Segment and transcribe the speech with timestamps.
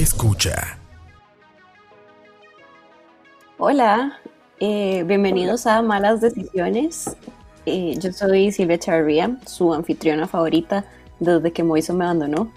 [0.00, 0.78] Escucha.
[3.58, 4.18] Hola,
[4.58, 7.18] eh, bienvenidos a Malas Decisiones.
[7.66, 10.86] Eh, yo soy Silvia Chavarría, su anfitriona favorita
[11.18, 12.50] desde que Moiso me abandonó.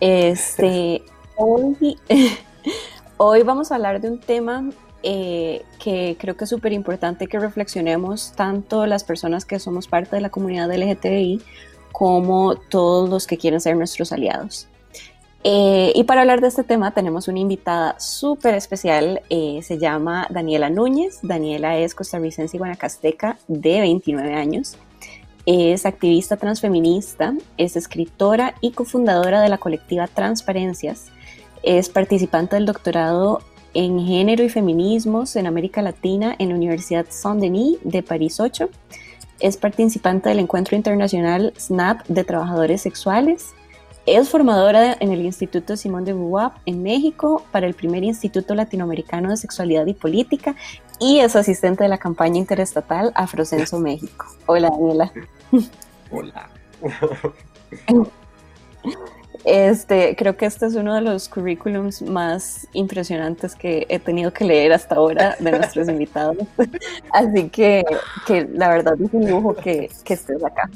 [0.00, 1.04] Este,
[1.36, 2.00] hoy,
[3.16, 4.68] hoy vamos a hablar de un tema
[5.04, 10.16] eh, que creo que es súper importante que reflexionemos tanto las personas que somos parte
[10.16, 11.42] de la comunidad LGTBI
[11.92, 14.66] como todos los que quieren ser nuestros aliados.
[15.44, 20.26] Eh, y para hablar de este tema tenemos una invitada súper especial, eh, se llama
[20.30, 21.18] Daniela Núñez.
[21.22, 24.76] Daniela es costarricense y guanacasteca de 29 años.
[25.44, 31.06] Es activista transfeminista, es escritora y cofundadora de la colectiva Transparencias.
[31.64, 33.40] Es participante del doctorado
[33.74, 38.68] en género y feminismos en América Latina en la Universidad Saint-Denis de París 8.
[39.40, 43.54] Es participante del Encuentro Internacional SNAP de Trabajadores Sexuales
[44.06, 49.30] es formadora en el Instituto Simón de Beauvoir en México para el primer Instituto Latinoamericano
[49.30, 50.56] de Sexualidad y Política
[50.98, 54.26] y es asistente de la campaña interestatal Afrocenso México.
[54.46, 55.12] Hola, Daniela.
[56.10, 56.48] Hola.
[59.44, 64.44] Este, creo que este es uno de los currículums más impresionantes que he tenido que
[64.44, 66.36] leer hasta ahora de nuestros invitados.
[67.12, 67.84] Así que,
[68.26, 70.70] que, la verdad es un lujo que, que estés acá.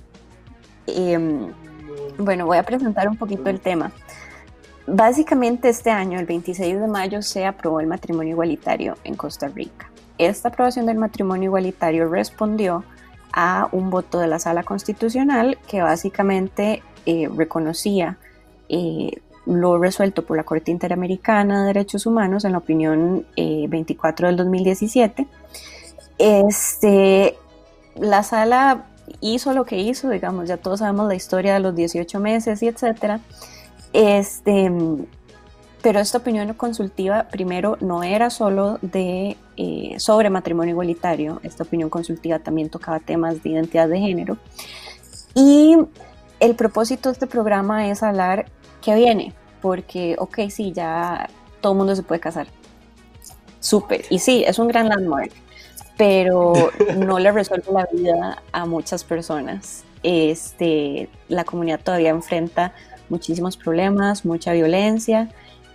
[0.86, 1.52] Y, em,
[2.18, 3.92] bueno, voy a presentar un poquito el tema.
[4.86, 9.90] Básicamente este año, el 26 de mayo, se aprobó el matrimonio igualitario en Costa Rica.
[10.18, 12.84] Esta aprobación del matrimonio igualitario respondió
[13.32, 18.16] a un voto de la Sala Constitucional que básicamente eh, reconocía
[18.68, 24.30] eh, lo resuelto por la Corte Interamericana de Derechos Humanos en la opinión 24 eh,
[24.30, 25.26] del 2017.
[26.18, 27.36] Este,
[27.96, 28.86] la sala
[29.20, 32.68] hizo lo que hizo, digamos, ya todos sabemos la historia de los 18 meses y
[32.68, 33.20] etcétera.
[33.92, 34.70] Este,
[35.82, 41.90] pero esta opinión consultiva primero no era solo de eh, sobre matrimonio igualitario, esta opinión
[41.90, 44.36] consultiva también tocaba temas de identidad de género.
[45.34, 45.76] Y
[46.40, 48.46] el propósito de este programa es hablar
[48.82, 49.32] qué viene,
[49.62, 51.28] porque, ok, sí, ya
[51.60, 52.48] todo el mundo se puede casar.
[53.60, 54.04] Súper.
[54.10, 55.32] Y sí, es un gran landmark
[55.96, 56.52] pero
[56.96, 59.84] no le resuelve la vida a muchas personas.
[60.02, 62.72] Este, la comunidad todavía enfrenta
[63.08, 65.28] muchísimos problemas, mucha violencia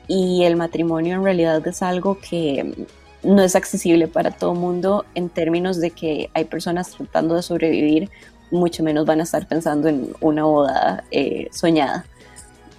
[0.08, 2.88] y el matrimonio en realidad es algo que
[3.24, 8.10] no es accesible para todo mundo en términos de que hay personas tratando de sobrevivir,
[8.52, 12.06] mucho menos van a estar pensando en una boda eh, soñada.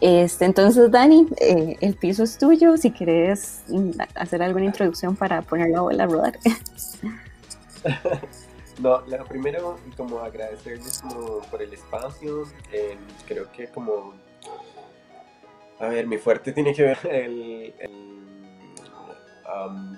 [0.00, 2.76] Este, entonces, Dani, eh, el piso es tuyo.
[2.76, 3.62] Si quieres
[4.16, 6.38] hacer alguna introducción para poner la bola a rodar.
[8.80, 11.02] no, lo primero, como agradecerles
[11.50, 12.44] por el espacio.
[12.72, 14.14] Eh, creo que como,
[15.78, 17.74] a ver, mi fuerte tiene que ver el,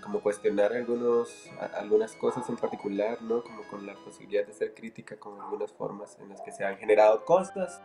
[0.03, 3.43] como cuestionar algunos, algunas cosas en particular, ¿no?
[3.43, 6.77] Como con la posibilidad de ser crítica con algunas formas en las que se han
[6.77, 7.81] generado cosas.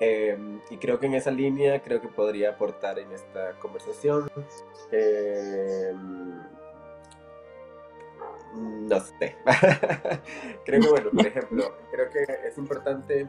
[0.00, 4.30] Em, y creo que en esa línea creo que podría aportar en esta conversación.
[4.90, 5.92] Eh,
[8.54, 9.36] no sé.
[10.64, 13.26] creo que, bueno, por ejemplo, creo que es importante,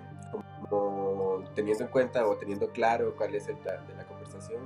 [1.56, 4.62] teniendo en cuenta o teniendo claro cuál es el plan de la conversación,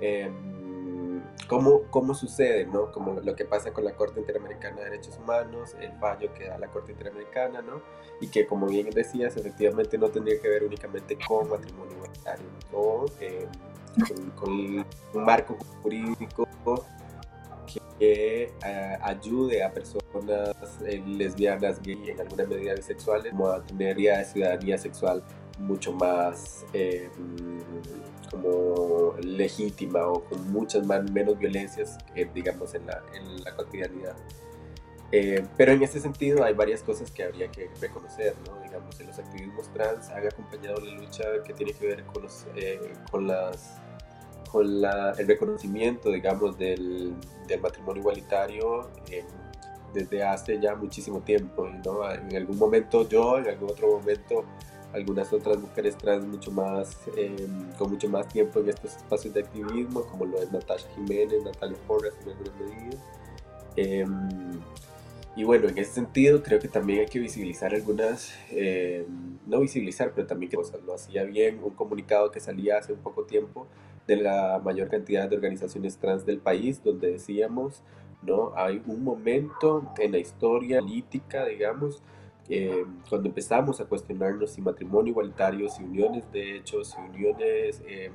[0.00, 2.92] em, cómo, cómo sucede, ¿no?
[2.92, 6.58] Como lo que pasa con la Corte Interamericana de Derechos Humanos, el fallo que da
[6.58, 7.82] la Corte Interamericana, ¿no?
[8.20, 14.30] Y que, como bien decías, efectivamente no tendría que ver únicamente con matrimonio igualitario, con,
[14.36, 16.46] con un marco jurídico
[17.98, 20.54] que eh, ayude a personas
[20.84, 25.22] eh, lesbianas, gay en alguna medida bisexuales, como a tener ya ciudadanía sexual
[25.58, 27.10] mucho más eh,
[28.30, 31.98] como legítima o con muchas más, menos violencias,
[32.32, 34.16] digamos, en la, en la cotidianidad.
[35.56, 38.60] pero en ese sentido hay varias cosas que habría que reconocer, ¿no?
[38.60, 42.46] Digamos, en los activismos trans han acompañado la lucha que tiene que ver con, los,
[43.10, 43.80] con las
[44.50, 47.14] con el reconocimiento, digamos, del,
[47.46, 49.24] del matrimonio igualitario eh,
[49.92, 51.68] desde hace ya muchísimo tiempo.
[51.84, 52.10] ¿no?
[52.10, 54.44] En algún momento yo, en algún otro momento
[54.92, 59.40] algunas otras mujeres trans mucho más, em, con mucho más tiempo en estos espacios de
[59.40, 63.00] activismo, como lo es Natasha Jiménez, Natalia Porras en algunas medidas.
[63.76, 64.60] Em,
[65.36, 70.12] y bueno, en ese sentido creo que también hay que visibilizar algunas, em, no visibilizar,
[70.14, 73.66] pero también que lo hacía bien, un comunicado que salía hace un poco tiempo
[74.08, 77.82] de la mayor cantidad de organizaciones trans del país, donde decíamos,
[78.22, 78.52] ¿no?
[78.56, 82.02] Hay un momento en la historia política, digamos,
[82.48, 88.12] eh, cuando empezamos a cuestionarnos si matrimonio igualitario, si uniones de hechos, si uniones, em,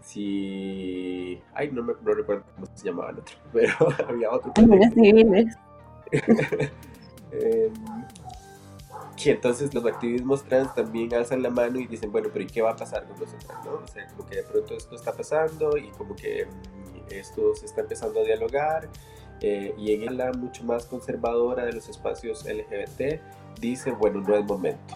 [0.00, 1.38] si...
[1.52, 3.74] Ay, no me no recuerdo cómo se llamaba el otro, pero
[4.08, 4.52] había otro.
[4.94, 5.54] civiles.
[7.32, 7.70] eh,
[9.18, 12.62] que entonces los activismos trans también alzan la mano y dicen, bueno, pero ¿y qué
[12.62, 13.44] va a pasar con nosotros?
[13.64, 13.72] ¿no?
[13.84, 17.66] O sea, como que de pronto esto está pasando y como que mm, esto se
[17.66, 18.88] está empezando a dialogar
[19.40, 23.20] eh, y en la mucho más conservadora de los espacios LGBT
[23.60, 24.94] dice, bueno, no es momento.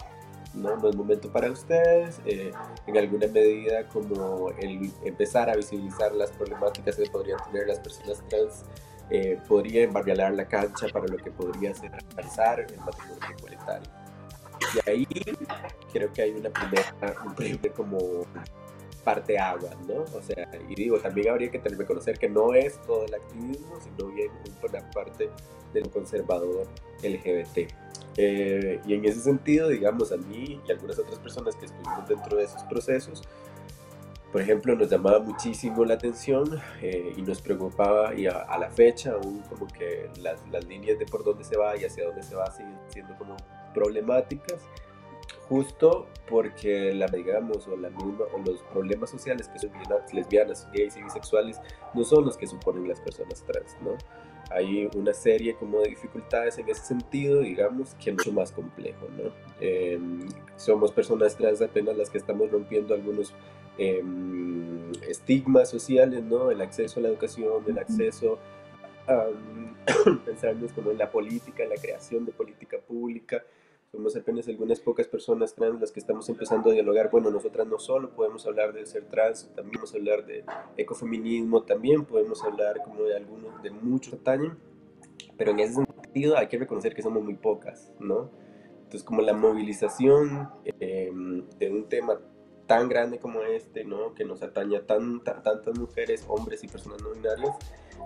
[0.53, 2.51] No, no es momento para ustedes, eh,
[2.85, 8.23] en alguna medida como el empezar a visibilizar las problemáticas que podrían tener las personas
[8.29, 8.63] trans
[9.09, 14.02] eh, podría embarrialar la cancha para lo que podría ser alcanzar el matrimonio igualitario.
[14.73, 15.07] Y ahí
[15.91, 18.25] creo que hay una primera, un primer como
[19.03, 20.03] parte agua, ¿no?
[20.17, 24.09] O sea, y digo, también habría que reconocer que no es todo el activismo, sino
[24.09, 24.31] bien
[24.61, 25.29] una parte
[25.73, 26.67] del conservador
[27.03, 27.71] LGBT.
[28.15, 32.07] Eh, y en ese sentido, digamos, a mí y a algunas otras personas que estuvimos
[32.07, 33.23] dentro de esos procesos,
[34.31, 39.11] por ejemplo, nos llamaba muchísimo la atención eh, y nos preocupaba y a, la fecha
[39.11, 42.35] aún como que las, las, líneas de por dónde se va y hacia dónde se
[42.35, 43.37] va siguen siendo como
[43.73, 44.61] problemáticas
[45.47, 49.71] justo porque la digamos o, la misma, o los problemas sociales que son
[50.13, 51.59] lesbianas, gays y bisexuales
[51.93, 53.97] no son los que suponen las personas trans, ¿no?
[54.51, 59.07] Hay una serie como de dificultades en ese sentido, digamos, que es mucho más complejo,
[59.17, 59.31] ¿no?
[59.59, 63.33] Em, somos personas trans apenas las que estamos rompiendo algunos
[63.77, 66.51] em, estigmas sociales, ¿no?
[66.51, 68.37] El acceso a la educación, el acceso
[69.07, 69.27] a
[70.25, 73.43] pensarnos como en la política, en la creación de política pública,
[73.93, 77.11] somos apenas algunas pocas personas trans las que estamos empezando a dialogar.
[77.11, 80.43] Bueno, nosotras no solo podemos hablar de ser trans, también podemos hablar de
[80.77, 84.57] ecofeminismo, también podemos hablar como de algunos, de muchos atañen,
[85.37, 88.31] pero en ese sentido hay que reconocer que somos muy pocas, ¿no?
[88.77, 90.49] Entonces, como la movilización
[90.79, 92.19] em, de un tema
[92.67, 94.13] tan grande como este, ¿no?
[94.13, 97.55] que nos atañe a tantas mujeres, hombres y personas no binarias,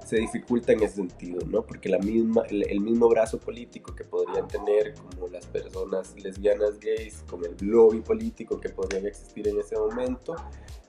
[0.06, 1.64] se dificulta en ese sentido, ¿no?
[1.64, 7.24] porque la misma, el, mismo brazo político que podrían tener como las personas lesbianas, gays,
[7.30, 10.36] con el lobby político que podría existir en ese momento,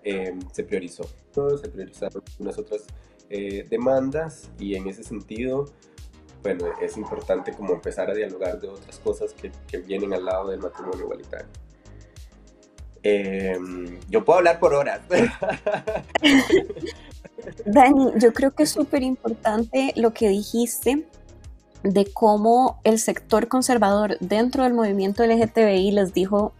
[0.03, 1.05] eh, se priorizó.
[1.33, 2.85] Se priorizaron unas otras
[3.31, 5.67] eh, demandas y en ese sentido,
[6.43, 10.51] bueno, es importante como empezar a dialogar de otras cosas que, que vienen al lado
[10.51, 11.49] del matrimonio igualitario.
[13.03, 15.01] Em, yo puedo hablar por horas.
[17.65, 21.07] Dani, yo creo que es súper importante lo que dijiste
[21.83, 26.53] de cómo el sector conservador dentro del movimiento LGTBI les dijo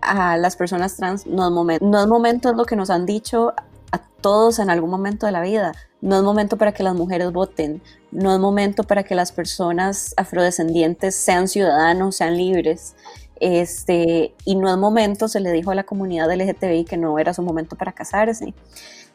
[0.00, 3.52] a las personas trans, no es momento, no es momento, lo que nos han dicho
[3.92, 7.32] a todos en algún momento de la vida, no es momento para que las mujeres
[7.32, 12.96] voten, no es momento para que las personas afrodescendientes sean ciudadanos, sean libres.
[13.40, 17.34] Este, y no es momento, se le dijo a la comunidad LGTBI que no era
[17.34, 18.54] su momento para casarse.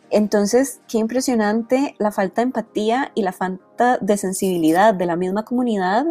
[0.10, 5.44] Entonces, qué impresionante la falta de empatía y la falta de sensibilidad de la misma
[5.44, 6.06] comunidad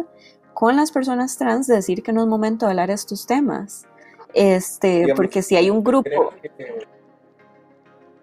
[0.53, 3.85] con las personas trans de decir que no es momento de hablar estos temas.
[4.33, 6.33] Este, porque si hay un grupo...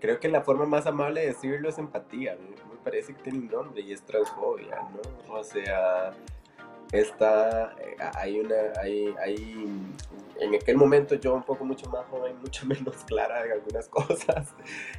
[0.01, 2.37] Creo que, la forma más amable de decirlo es empatía.
[2.37, 5.35] Me parece que tiene un nombre y es transfobia, ¿no?
[5.35, 6.13] O sea,
[7.00, 9.85] está, eh, hay una, hay, hay,
[10.41, 14.55] en aquel momento yo un poco mucho más joven, mucho menos clara en algunas cosas,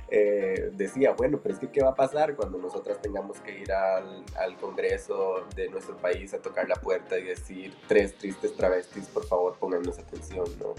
[0.10, 3.72] eh, decía, bueno, pero es que ¿qué va a pasar cuando nosotras tengamos que ir
[3.72, 9.08] al, al, Congreso de nuestro país a tocar la puerta y decir, tres tristes travestis,
[9.08, 10.74] por favor, póngannos atención, ¿no?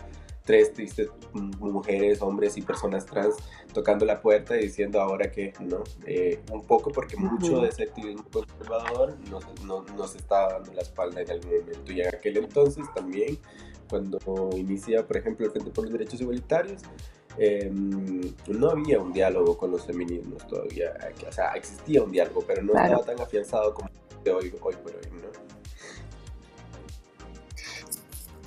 [0.47, 3.35] Tres tristes mujeres, hombres y personas trans
[3.75, 7.83] tocando la puerta y diciendo ahora que no, eh, un poco porque mucho de ese
[7.83, 9.45] activismo conservador nos,
[9.95, 11.93] nos, está dando la espalda en algún momento.
[11.93, 13.39] Y en aquel entonces también
[13.91, 16.83] cuando inicia por ejemplo el Frente por los Derechos Igualitarios
[17.39, 20.93] em, no había un diálogo con los feminismos todavía,
[21.29, 23.91] o sea, existía un diálogo, pero no estaba tan afianzado como
[24.31, 25.16] hoy, hoy por hoy,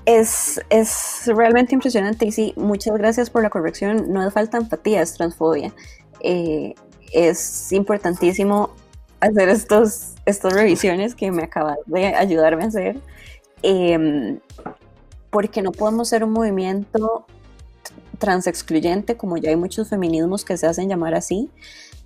[0.05, 4.11] Es, es, realmente impresionante y sí, muchas gracias por la corrección.
[4.11, 5.73] No es falta empatía, es transfobia.
[6.21, 6.73] Eh,
[7.11, 8.71] es importantísimo
[9.19, 12.99] hacer estos, estas revisiones que me acabas de ayudarme a hacer,
[13.61, 14.39] em,
[15.29, 17.25] porque no podemos ser un movimiento
[18.17, 21.49] transexcluyente, como ya hay muchos feminismos que se hacen llamar así,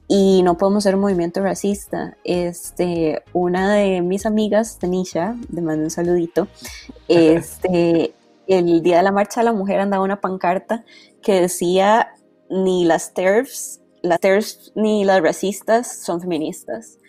[0.07, 2.17] y no podemos ser un movimiento racista.
[2.24, 6.48] Este, una de mis amigas, Tanisha, le mando un saludito,
[7.07, 8.13] este,
[8.48, 10.83] el día de la marcha de la mujer andaba una pancarta
[11.22, 12.13] que decía
[12.50, 17.00] ni las TERFs, las TERFs ni las racistas son feministas.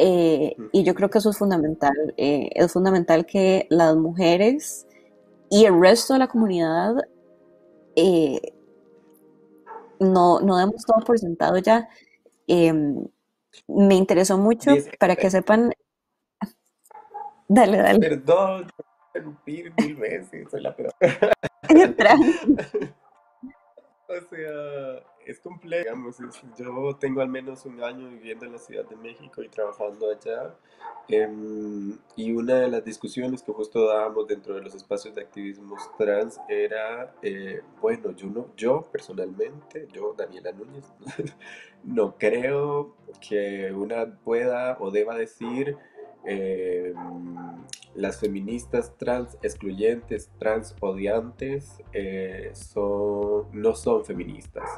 [0.00, 2.14] Eh, y yo creo que eso es fundamental.
[2.16, 4.86] Eh, es fundamental que las mujeres
[5.50, 6.94] y el resto de la comunidad
[7.96, 8.40] eh,
[9.98, 11.88] no, no demos todo por sentado ya.
[12.48, 13.06] Em,
[13.68, 15.72] me interesó mucho para que sepan.
[17.50, 17.98] Dale, dale.
[18.00, 18.66] Perdón,
[19.06, 20.92] interrumpir mil veces, soy la peor.
[24.08, 25.94] o sea, es complejo,
[26.56, 30.54] yo tengo al menos un año viviendo en la Ciudad de México y trabajando allá,
[31.08, 35.76] em, y una de las discusiones que justo dábamos dentro de los espacios de activismo
[35.98, 40.86] trans era, eh, bueno, yo, yo personalmente, yo, Daniela Núñez,
[41.84, 45.76] no creo que una pueda o deba decir
[46.24, 46.94] eh,
[47.98, 54.70] las feministas trans excluyentes, trans odiantes, eh, son, no son feministas.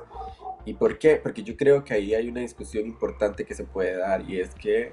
[0.65, 1.17] ¿Y por qué?
[1.17, 4.55] Porque yo creo que ahí hay una discusión importante que se puede dar y es
[4.55, 4.93] que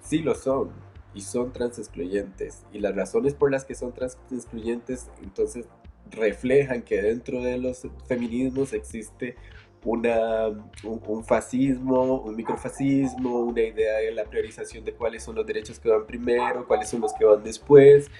[0.00, 0.70] sí lo son
[1.12, 2.64] y son trans excluyentes.
[2.72, 5.66] Y las razones por las que son trans excluyentes entonces
[6.10, 9.36] reflejan que dentro de los feminismos existe
[9.84, 15.88] un, fascismo, un microfascismo, una idea de la priorización de cuáles son los derechos que
[15.88, 18.10] van primero, cuáles son los que van después,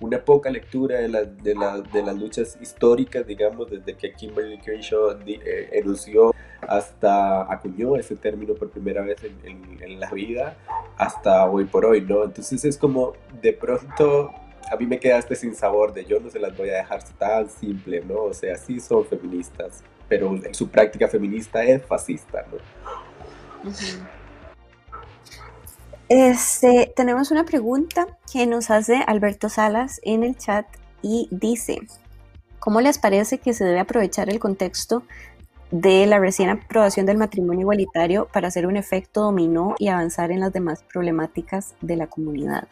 [0.00, 4.58] una poca lectura de, la, de, la, de las luchas históricas, digamos, desde que Kimberly
[4.58, 6.32] Crenshaw eh, enunció
[6.66, 10.56] hasta acuñó ese término por primera vez en, en, la vida,
[10.96, 12.24] hasta hoy por hoy, ¿no?
[12.24, 14.30] Entonces es como, de pronto,
[14.70, 17.02] a mí me queda este sin sabor de yo no se las voy a dejar
[17.18, 18.24] tan simple, ¿no?
[18.24, 22.58] O sea, sí son feministas, pero su práctica feminista es fascista, ¿no?
[26.08, 30.66] Este, tenemos una pregunta que nos hace Alberto Salas en el chat
[31.00, 31.78] y dice,
[32.58, 35.04] ¿cómo les parece que se debe aprovechar el contexto
[35.70, 40.40] de la recién aprobación del matrimonio igualitario para hacer un efecto dominó y avanzar en
[40.40, 42.66] las demás problemáticas de la comunidad?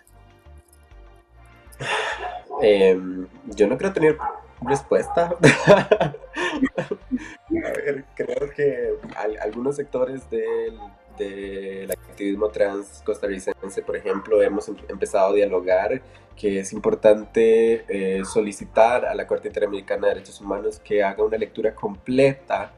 [2.61, 4.19] Em, yo no creo tener
[4.61, 5.35] respuesta.
[8.15, 8.95] Creo que
[9.41, 10.79] algunos sectores del,
[11.91, 16.01] activismo trans costarricense, por ejemplo, hemos em, empezado a dialogar
[16.37, 21.37] que es importante eh, solicitar a la Corte Interamericana de Derechos Humanos que haga una
[21.37, 22.73] lectura completa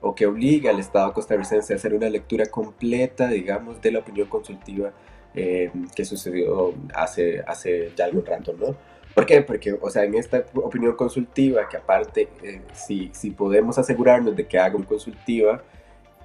[0.00, 4.28] o que obligue al Estado costarricense a hacer una lectura completa, digamos, de la opinión
[4.28, 4.92] consultiva
[5.34, 8.76] eh, que sucedió hace, hace ya algún rato, ¿no?
[9.14, 9.42] ¿Por qué?
[9.42, 14.46] Porque, o sea, en esta opinión consultiva, que aparte, eh, si, si podemos asegurarnos de
[14.46, 15.62] que haga una consultiva,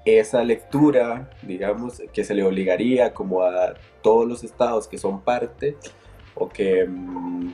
[0.05, 3.73] esa lectura, digamos, que se le obligaría como a
[4.03, 5.77] todos los estados que son parte
[6.35, 7.53] o que, mm,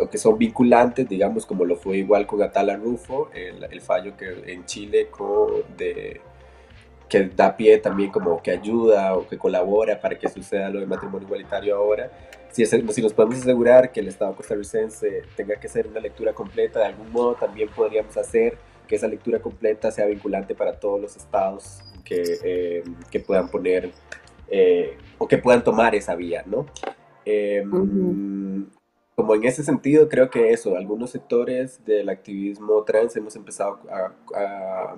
[0.00, 4.16] o que son vinculantes, digamos, como lo fue igual con Atala Rufo, el, el fallo
[4.16, 5.08] que en Chile
[5.76, 6.20] de,
[7.08, 10.88] que da pie también como que ayuda o que colabora para que suceda lo del
[10.88, 12.10] matrimonio igualitario ahora
[12.52, 16.80] si, si nos podemos asegurar que el Estado costarricense tenga que hacer una lectura completa,
[16.80, 21.16] de algún modo también podríamos hacer que esa lectura completa sea vinculante para todos los
[21.16, 23.90] estados que, eh, que puedan poner
[24.48, 26.66] eh, o que puedan tomar esa vía, ¿no?
[27.24, 28.66] Em,
[29.14, 34.12] como en ese sentido, creo que eso, algunos sectores del activismo trans hemos empezado a,
[34.38, 34.96] a,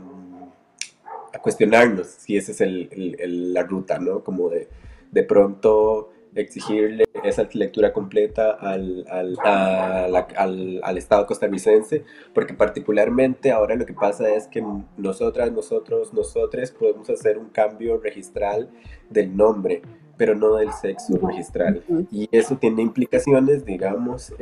[1.33, 4.25] a cuestionarnos si esa es el, el, la ruta, ¿no?
[4.25, 4.69] Como de,
[5.11, 13.75] de pronto exigirle esa lectura completa al, al, al, al, Estado costarricense, porque particularmente ahora
[13.77, 14.63] lo que pasa es que
[14.97, 18.71] nosotras, nosotros, nosotros podemos hacer un cambio registral
[19.11, 19.83] del nombre
[20.17, 21.83] pero no del sexo registral.
[22.11, 24.33] Y eso tiene implicaciones, digamos,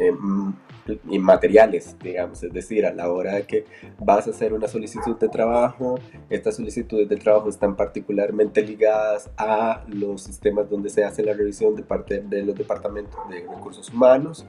[1.09, 3.65] inmateriales, digamos, es decir, a la hora de que
[3.99, 5.99] vas a hacer una solicitud de trabajo,
[6.29, 11.77] estas solicitudes de trabajo están particularmente ligadas a los sistemas donde se hace la revisión
[11.77, 14.47] de parte de los departamentos de recursos humanos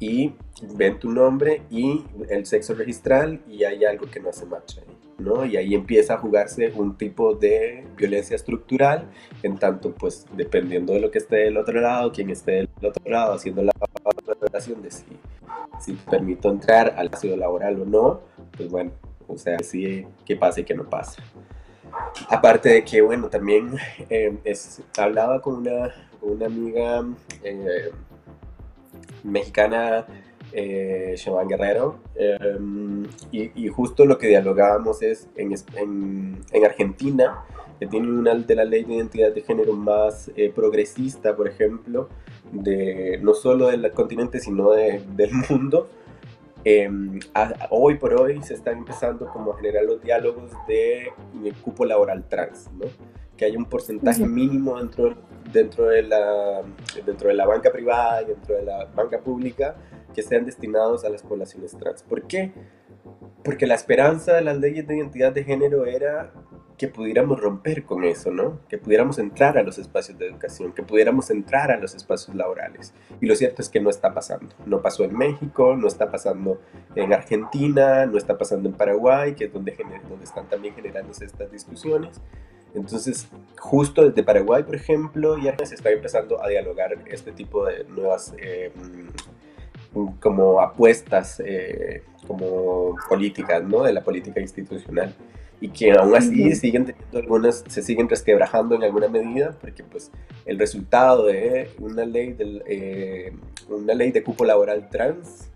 [0.00, 0.32] y
[0.74, 4.96] ven tu nombre y el sexo registral y hay algo que no hace match ahí.
[5.18, 5.44] ¿no?
[5.44, 9.04] Y ahí empieza a jugarse un tipo de violencia estructural,
[9.42, 13.10] en tanto, pues, dependiendo de lo que esté del otro lado, quien esté del otro
[13.10, 13.72] lado haciendo la
[14.40, 15.04] relación de si,
[15.78, 18.20] si permito entrar al ácido laboral o no,
[18.56, 18.92] pues bueno,
[19.28, 21.22] o sea, si qué pasa y qué no pasa.
[22.28, 23.76] Aparte de que, bueno, también
[24.08, 27.04] eh, es, hablaba con una, una amiga
[27.42, 27.90] eh,
[29.24, 30.06] mexicana
[30.52, 31.16] eh,
[31.48, 37.44] Guerrero, em, y, justo lo que dialogábamos es en, en, Argentina,
[37.78, 42.08] que tiene una de la ley de identidad de género más eh, progresista, por ejemplo,
[42.52, 45.88] de, no solo del continente, sino de, del mundo.
[46.62, 47.18] Em,
[47.70, 51.10] hoy por hoy se están empezando como a generar los diálogos de,
[51.42, 52.86] de cupo laboral trans, ¿no?
[53.40, 55.14] que hay un porcentaje mínimo dentro,
[55.52, 56.62] dentro, de la,
[57.04, 59.76] dentro de la banca privada y dentro de la banca pública
[60.14, 62.02] que sean destinados a las poblaciones trans.
[62.02, 62.52] ¿Por qué?
[63.44, 66.32] porque la esperanza de las leyes de identidad de género era
[66.76, 68.60] que pudiéramos romper con eso, ¿no?
[68.68, 72.94] Que pudiéramos entrar a los espacios de educación, que pudiéramos entrar a los espacios laborales.
[73.20, 74.54] Y lo cierto es que no está pasando.
[74.64, 76.58] No pasó en México, no está pasando
[76.94, 79.76] en Argentina, no está pasando en Paraguay, que es donde,
[80.08, 82.18] donde están también generándose estas discusiones.
[82.74, 83.26] Entonces,
[83.58, 88.34] justo desde Paraguay, por ejemplo, ya se está empezando a dialogar este tipo de nuevas
[88.38, 88.72] eh,
[90.20, 93.82] como apuestas, eh, como políticas, ¿no?
[93.82, 95.14] De la política institucional
[95.60, 100.10] y que aún así siguen teniendo algunas, se siguen resquebrajando en alguna medida, porque pues
[100.46, 103.32] el resultado de una ley, del, eh,
[103.68, 105.49] una ley de cupo laboral trans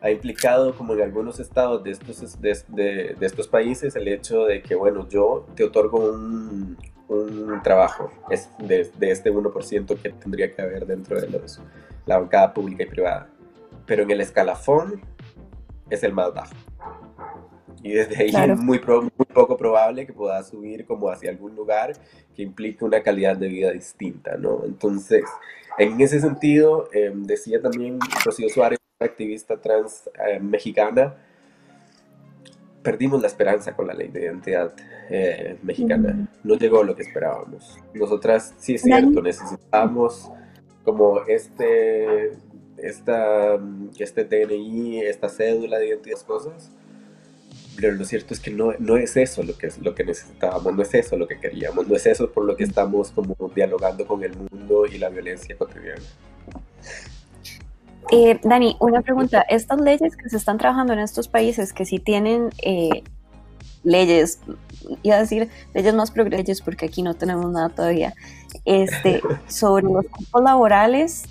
[0.00, 4.62] ha implicado como en algunos estados de estos, de, de, estos países el hecho de
[4.62, 6.76] que, bueno, yo te otorgo un,
[7.08, 11.60] un trabajo es de, de, este 1% que tendría que haber dentro de los,
[12.06, 13.28] la bancada pública y privada,
[13.86, 15.02] pero en el escalafón
[15.90, 16.54] es el más bajo.
[17.82, 21.94] Y desde ahí es muy, muy poco probable que pueda subir como hacia algún lugar
[22.34, 24.64] que implique una calidad de vida distinta, ¿no?
[24.64, 25.24] Entonces,
[25.78, 31.16] en ese sentido, em, decía también Rocío Suárez, activista trans eh, mexicana,
[32.82, 34.74] perdimos la esperanza con la ley de identidad
[35.08, 36.28] eh, mexicana.
[36.44, 37.78] No llegó lo que esperábamos.
[37.94, 40.30] Nosotras, sí es cierto, necesitamos
[40.84, 42.32] como este,
[42.76, 43.58] esta,
[43.98, 46.70] este DNI, esta cédula de identidad, cosas,
[47.76, 50.74] pero lo cierto es que no, no es eso lo que, es, lo que necesitábamos,
[50.74, 54.06] no es eso lo que queríamos, no es eso por lo que estamos como dialogando
[54.06, 56.02] con el mundo y la violencia cotidiana.
[58.10, 59.42] Eh, Dani, una pregunta.
[59.42, 63.02] Estas leyes que se están trabajando en estos países que sí tienen eh,
[63.82, 64.40] leyes,
[65.02, 68.14] iba a decir leyes más progresivas porque aquí no tenemos nada todavía,
[68.64, 71.24] este, sobre los grupos laborales,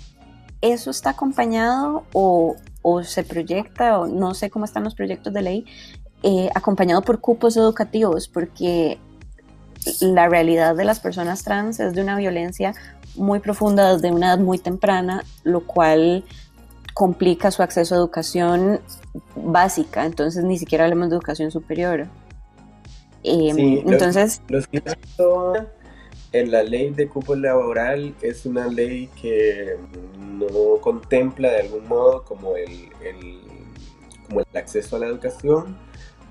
[0.60, 5.42] ¿eso está acompañado o, o se proyecta, o no sé cómo están los proyectos de
[5.42, 5.66] ley,
[6.22, 8.98] eh, acompañado por cupos educativos, porque
[10.00, 12.74] la realidad de las personas trans es de una violencia
[13.16, 16.24] muy profunda desde una edad muy temprana, lo cual
[16.94, 18.80] complica su acceso a educación
[19.36, 22.08] básica, entonces ni siquiera hablemos de educación superior.
[23.22, 24.42] Eh, entonces...
[26.32, 29.76] en la ley de cupo laboral es una ley que
[30.18, 33.40] no contempla de algún modo como el, el
[34.30, 35.76] como el acceso a la educación,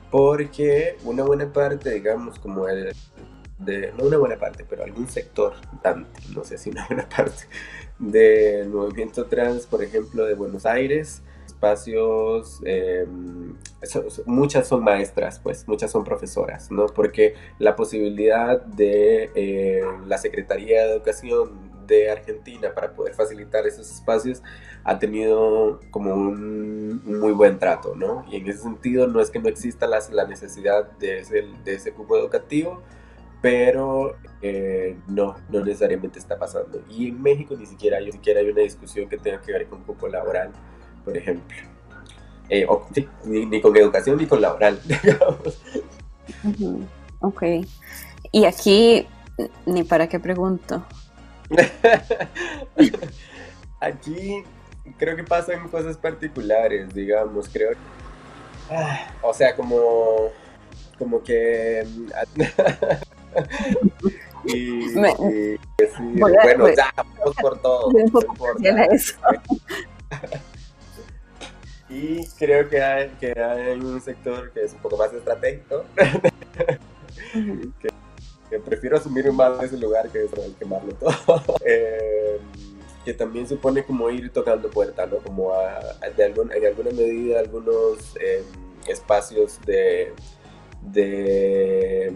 [0.10, 2.96] porque una buena parte, digamos, como el,
[3.60, 5.54] de, no una buena parte, pero algún sector,
[6.34, 7.44] no sé si una buena parte,
[8.00, 13.56] del movimiento trans, por ejemplo, de Buenos Aires, espacios, em,
[14.26, 16.86] muchas son maestras, pues, muchas son profesoras, ¿no?
[16.88, 23.92] Porque la posibilidad de eh, la Secretaría de Educación de Argentina para poder facilitar esos
[23.92, 24.42] espacios
[24.84, 28.26] ha tenido como un, muy buen trato, ¿no?
[28.32, 31.74] Y en ese sentido no es que no exista la, la necesidad de ese, de
[31.74, 32.82] ese cupo educativo,
[33.42, 36.84] pero eh, no, no necesariamente está pasando.
[36.90, 39.84] Y en México ni siquiera, ni siquiera hay una discusión que tenga que ver con
[39.84, 40.52] cupo laboral,
[41.06, 41.58] por ejemplo.
[42.50, 42.68] Eh,
[43.26, 45.62] ni, ni, con educación ni con laboral, digamos.
[47.20, 47.44] Ok.
[48.32, 49.08] Y aquí,
[49.66, 50.84] ni para qué pregunto.
[53.80, 54.44] Aquí
[54.98, 57.72] creo que pasan cosas particulares, digamos, creo.
[58.70, 60.30] Ah, o sea, como,
[60.98, 61.88] como que...
[64.46, 67.92] y, bueno, ya, vamos por todo.
[71.90, 75.86] y creo que hay, que hay un sector que es un poco más estratégico,
[77.80, 77.90] que
[78.50, 81.56] que prefiero asumir más ese lugar que eso, quemarlo todo.
[81.66, 82.40] Eh,
[83.06, 85.18] que también supone como ir tocando puertas, ¿no?
[85.18, 85.54] Como
[86.16, 88.44] de algún, en alguna medida algunos em,
[88.88, 90.14] espacios de,
[90.82, 92.14] de,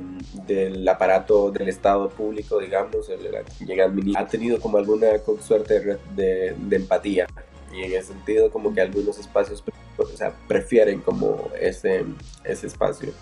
[0.47, 5.07] del aparato del Estado público, digamos, el, ha tenido como alguna
[5.41, 7.27] suerte de, de, empatía.
[7.73, 9.63] Y en ese sentido como que algunos espacios
[9.97, 12.05] o sea, prefieren como ese,
[12.43, 13.13] ese espacio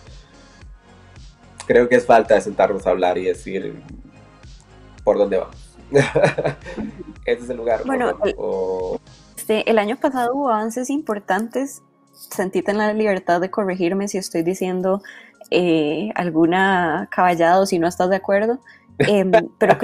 [1.71, 3.81] creo que es falta de sentarnos a hablar y decir
[5.03, 5.55] por dónde vamos.
[7.25, 7.83] este es el lugar.
[7.85, 8.17] Bueno,
[9.37, 11.81] este, el, año pasado hubo avances importantes.
[12.13, 15.01] Sentite en la libertad de corregirme si estoy diciendo
[15.49, 18.59] eh, alguna caballada o si no estás de acuerdo.
[18.99, 19.77] Em, pero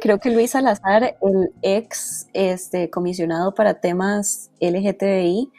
[0.00, 5.50] creo que Luis, Salazar, el ex este, comisionado para temas LGTBI,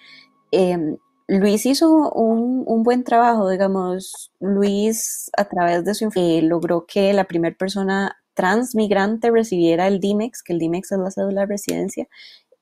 [0.52, 0.98] eh,
[1.28, 7.24] Luis hizo un, buen trabajo, digamos, Luis a través de su eh, logró que la
[7.24, 12.08] primera persona transmigrante recibiera el DIMEX, que el DIMEX es la cédula de residencia,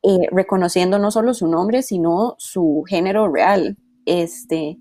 [0.03, 3.77] eh, reconociendo no solo su nombre, sino su género real.
[4.11, 4.77] Este,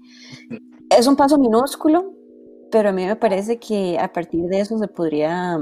[0.90, 2.12] es un paso minúsculo,
[2.72, 5.56] pero a mí me parece que a partir de eso se podría,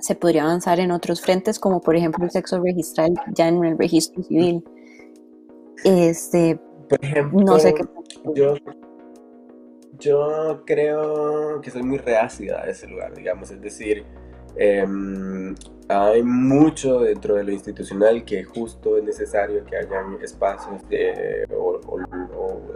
[0.00, 3.78] se podría avanzar en otros frentes, como por ejemplo el sexo registral ya en el
[3.78, 4.64] registro civil.
[5.84, 6.58] Este,
[6.88, 7.84] por ejemplo, no sé qué.
[8.34, 8.54] Yo,
[10.00, 14.04] yo creo que soy muy reácida a ese lugar, digamos, es decir,
[14.56, 15.54] em,
[15.88, 21.80] hay mucho dentro de lo institucional que justo es necesario que hayan espacios de, o,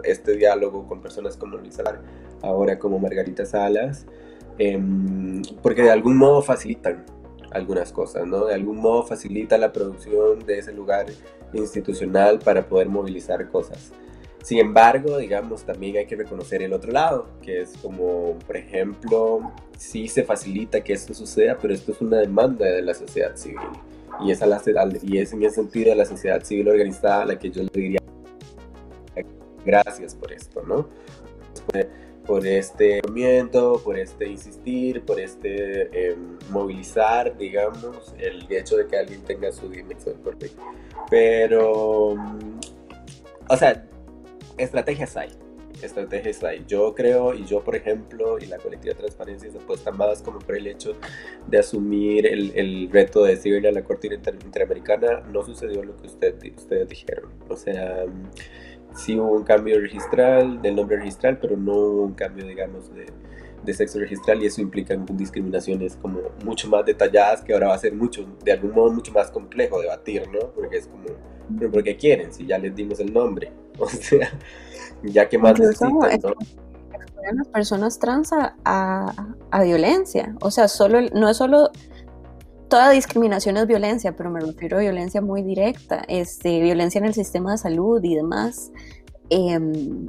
[0.03, 2.01] este diálogo con personas como Luis Salar,
[2.41, 4.05] ahora como Margarita Salas,
[4.57, 7.05] em, porque de algún modo facilitan
[7.51, 8.45] algunas cosas, ¿no?
[8.45, 11.05] De algún modo facilita la producción de ese lugar
[11.53, 13.93] institucional para poder movilizar cosas.
[14.45, 19.51] Sin embargo, digamos, también hay que reconocer el otro lado, que es como, por ejemplo,
[19.75, 23.57] sí se facilita que esto suceda, pero esto es una demanda de la sociedad civil.
[24.23, 24.61] Y es, a la,
[25.01, 27.69] y es en ese sentido de la sociedad civil organizada a la que yo le
[27.73, 27.99] diría
[29.65, 30.89] gracias por esto, ¿no?
[32.27, 38.95] Por, este movimiento, por este insistir, por este em, movilizar, digamos, el hecho de que
[38.95, 40.61] alguien tenga su dimensión perfecta.
[41.09, 42.59] Pero, mm,
[43.49, 43.87] o sea,
[44.57, 45.29] estrategias hay.
[45.81, 46.63] Estrategias hay.
[46.67, 50.39] Yo creo, y yo por ejemplo, y la colectiva de transparencia se apuesta más como
[50.39, 50.95] por el hecho
[51.47, 56.07] de asumir el, el reto de decirle a la Corte Interamericana, no sucedió lo que
[56.07, 57.31] usted, ustedes dijeron.
[57.49, 58.05] O sea,
[58.95, 63.05] sí hubo un cambio registral, del nombre registral, pero no hubo un cambio, digamos, de,
[63.65, 67.79] de sexo registral y eso implica discriminaciones como mucho más detalladas que ahora va a
[67.79, 70.51] ser mucho, de algún modo mucho más complejo debatir, ¿no?
[70.53, 71.05] Porque es como,
[71.59, 72.31] ¿pero por qué quieren?
[72.33, 74.31] Si ya les dimos el nombre, o sea,
[75.03, 76.33] ya que más necesitan, ¿no?
[77.33, 78.55] las personas trans a,
[79.49, 81.71] a, violencia, o sea, solo, no es solo
[82.67, 87.13] toda discriminación es violencia, pero me refiero a violencia muy directa, este, violencia en el
[87.13, 88.71] sistema de salud y demás.
[89.29, 90.07] Em,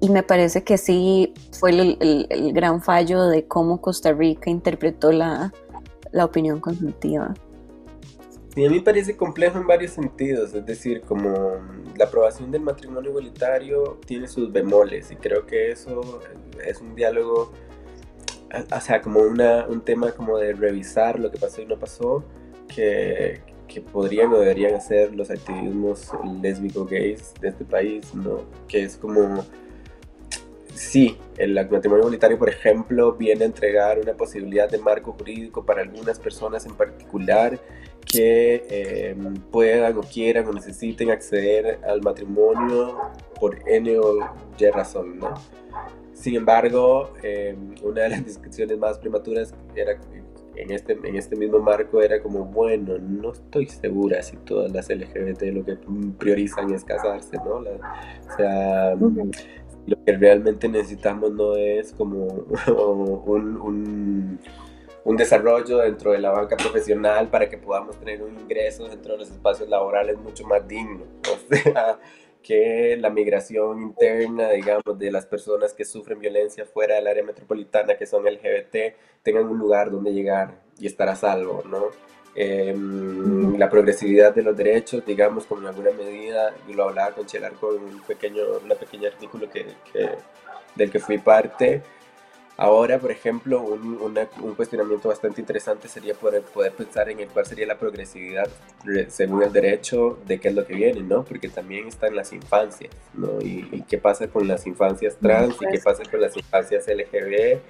[0.00, 5.52] y me parece que sí fue el, gran fallo de cómo Costa Rica interpretó la,
[6.10, 7.34] la opinión consultiva.
[8.54, 11.58] Sí, a mí parece complejo en varios sentidos, es decir, como
[11.96, 16.20] la aprobación del matrimonio igualitario tiene sus bemoles y creo que eso
[16.66, 17.52] es un diálogo,
[18.74, 22.24] o sea, como una, un tema como de revisar lo que pasó y no pasó,
[22.66, 26.10] que, que podrían o deberían hacer los activismos
[26.42, 28.40] lésbico-gays de este país, ¿no?
[28.66, 29.44] Que es como
[30.74, 35.82] sí, el matrimonio igualitario, por ejemplo, viene a entregar una posibilidad de marco jurídico para
[35.82, 37.58] algunas personas en particular
[38.04, 39.16] que eh,
[39.50, 42.98] puedan o quieran o necesiten acceder al matrimonio
[43.38, 44.18] por N o
[44.58, 45.34] Y razón, ¿no?
[46.12, 49.96] Sin embargo, eh, una de las discusiones más prematuras era
[50.56, 54.90] en este, en este mismo marco era como, bueno, no estoy segura si todas las
[54.90, 55.78] LGBT lo que
[56.18, 57.60] priorizan es casarse, ¿no?
[57.60, 58.94] o sea,
[59.86, 62.26] lo que realmente necesitamos no es como
[63.26, 64.38] un,
[65.04, 69.18] un, desarrollo dentro de la banca profesional para que podamos tener un ingreso dentro de
[69.18, 71.04] los espacios laborales mucho más digno.
[71.30, 71.98] O sea,
[72.42, 77.96] que la migración interna, digamos, de las personas que sufren violencia fuera del área metropolitana,
[77.96, 81.86] que son LGBT, tengan un lugar donde llegar y estar a salvo, ¿no?
[82.34, 87.26] Em, la progresividad de los derechos, digamos, como en alguna medida, y lo hablaba con
[87.26, 89.66] Chelar con un pequeño, una pequeño artículo que,
[90.76, 91.82] del que fui parte.
[92.56, 93.98] Ahora, por ejemplo, un,
[94.42, 98.48] un, cuestionamiento bastante interesante sería poder, poder pensar en el cuál sería la progresividad
[99.08, 101.24] según el derecho de qué es lo que viene, ¿no?
[101.24, 103.40] Porque también está en las infancias, ¿no?
[103.40, 107.60] Y, qué pasa con las infancias trans y qué pasa con las infancias LGB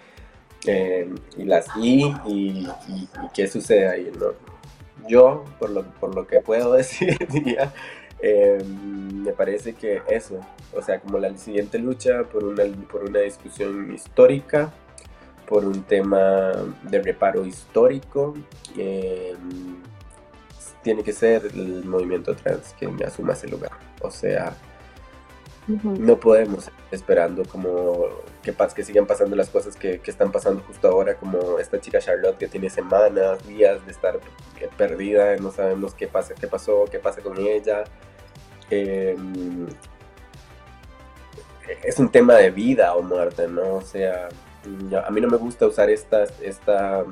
[0.66, 2.68] em, y las y, y,
[3.34, 4.50] qué sucede ahí, ¿no?
[5.08, 7.16] yo, por lo, por lo que puedo decir,
[8.20, 10.40] em, me parece que eso,
[10.74, 14.72] o sea, como la siguiente lucha por una, por una discusión histórica,
[15.48, 16.52] por un tema
[16.84, 18.34] de reparo histórico,
[18.76, 19.76] em,
[20.82, 23.72] tiene que ser el movimiento trans quien me asuma ese lugar.
[24.00, 24.56] O sea,
[25.82, 28.08] no podemos esperando como
[28.42, 32.38] que, que sigan pasando las cosas que, están pasando justo ahora, como esta chica Charlotte
[32.38, 34.18] que tiene semanas, días de estar
[34.76, 37.84] perdida, no sabemos qué pasa, qué pasó, qué pasa con ella.
[38.70, 39.66] Em,
[41.84, 43.74] es un tema de vida o muerte, ¿no?
[43.76, 44.28] O sea,
[45.04, 47.04] a mí no me gusta usar esta, esta,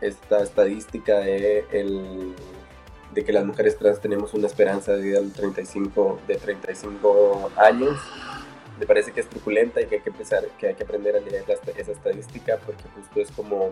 [0.00, 2.34] esta estadística de el
[3.12, 7.98] de que las mujeres trans tenemos una esperanza de vida de 35, de 35 años.
[8.78, 11.20] Me parece que es truculenta y que hay que, empezar, que, hay que aprender a
[11.20, 11.44] leer
[11.76, 13.70] esa estadística porque justo es como,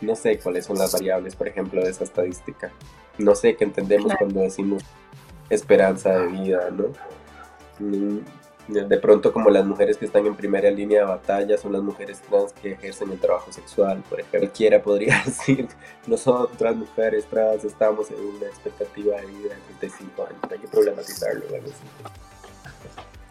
[0.00, 2.70] no sé cuáles son las variables, por ejemplo, de esa estadística.
[3.16, 4.84] No sé qué entendemos cuando decimos
[5.50, 6.92] esperanza de vida, ¿no?
[8.68, 12.20] De pronto como las mujeres que están en primera línea de batalla son las mujeres
[12.20, 14.40] trans que ejercen el trabajo sexual, por ejemplo.
[14.40, 15.68] Cualquiera podría decir,
[16.06, 21.44] nosotras mujeres trans estamos en una expectativa de vida de 35 años, hay que problematizarlo.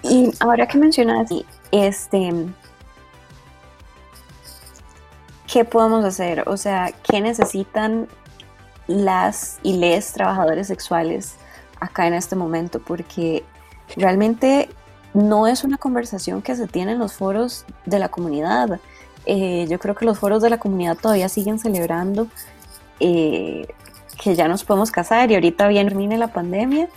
[0.02, 1.30] Y ahora que mencionas,
[1.72, 2.34] este,
[5.46, 6.50] ¿qué podemos hacer?
[6.50, 8.08] O sea, ¿qué necesitan
[8.88, 11.36] las y les trabajadores sexuales
[11.80, 12.80] acá en este momento?
[12.80, 13.44] Porque
[13.96, 14.70] realmente
[15.18, 18.80] no es una conversación que se tiene en los foros de la comunidad.
[19.26, 22.28] Eh, yo creo que los foros de la comunidad todavía siguen celebrando
[23.00, 23.66] eh,
[24.22, 26.88] que ya nos podemos casar y ahorita bien termine la pandemia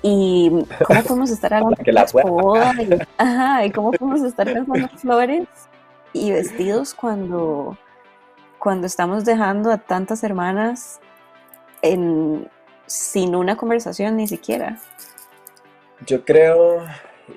[0.00, 0.50] y
[0.86, 5.46] cómo podemos estar hablando de las bodas y, cómo podemos estar pensando flores
[6.14, 7.76] y vestidos cuando,
[8.58, 11.00] cuando estamos dejando a tantas hermanas
[11.82, 12.48] en,
[12.86, 14.78] sin una conversación ni siquiera.
[16.06, 16.80] Yo creo,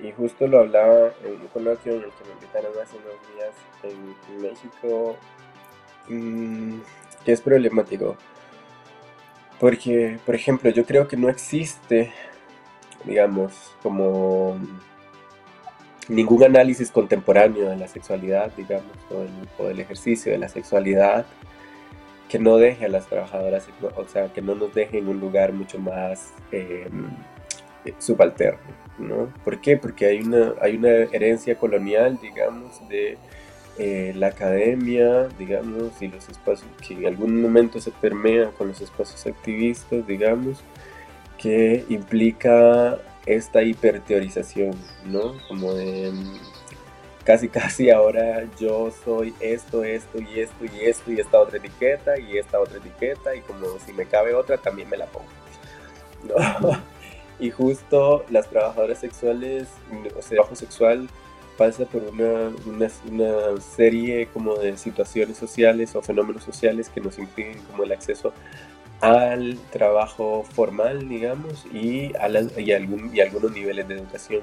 [0.02, 3.56] y justo lo hablaba en un coloquio en el que me invitaron hace unos días
[3.84, 5.18] en México,
[6.08, 6.80] mm,
[7.26, 8.16] que es problemático.
[9.60, 12.12] Porque, por ejemplo, yo creo que no existe,
[13.06, 14.58] digamos, como
[16.08, 18.92] ningún análisis contemporáneo de la sexualidad, digamos,
[19.58, 21.26] o, del ejercicio de la sexualidad
[22.28, 25.52] que no deje a las trabajadoras, o sea, que no nos deje en un lugar
[25.52, 27.10] mucho más em,
[28.00, 28.60] subalterno,
[28.98, 29.34] ¿no?
[29.44, 29.78] ¿Por qué?
[29.78, 33.18] Porque hay una, hay una herencia colonial, digamos, de
[33.78, 38.82] eh, la academia, digamos, y los espacios que en algún momento se permea con los
[38.82, 40.62] espacios activistas, digamos,
[41.38, 45.36] que implica esta hiperteorización, ¿no?
[45.48, 46.12] Como de
[47.24, 52.20] casi casi ahora yo soy esto, esto y esto y esto y esta otra etiqueta
[52.20, 55.28] y esta otra etiqueta y como si me cabe otra también me la pongo.
[56.28, 56.82] ¿no?
[57.42, 59.68] Y justo las trabajadoras sexuales,
[60.16, 61.10] o sea, trabajo sexual
[61.58, 62.52] pasa por una,
[63.10, 68.32] una, serie como de situaciones sociales o fenómenos sociales que nos impiden como el acceso
[69.02, 74.42] al trabajo formal, digamos, y, a y, algún, y algunos niveles de educación.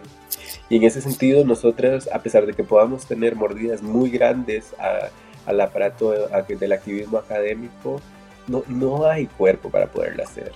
[0.68, 4.74] Y en ese sentido, nosotras, a pesar de que podamos tener mordidas muy grandes
[5.46, 8.00] al aparato del activismo académico,
[8.48, 10.52] no, no hay cuerpo para poderlo hacer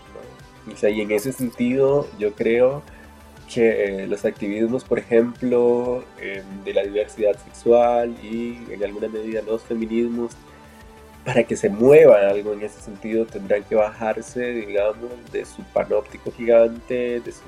[0.66, 2.82] y en ese sentido yo creo
[3.52, 9.62] que los activismos, por ejemplo, em, de la diversidad sexual y en alguna medida los
[9.62, 10.32] feminismos,
[11.24, 16.32] para que se mueva algo en ese sentido tendrán que bajarse, digamos, de su panóptico
[16.32, 17.42] gigante, de su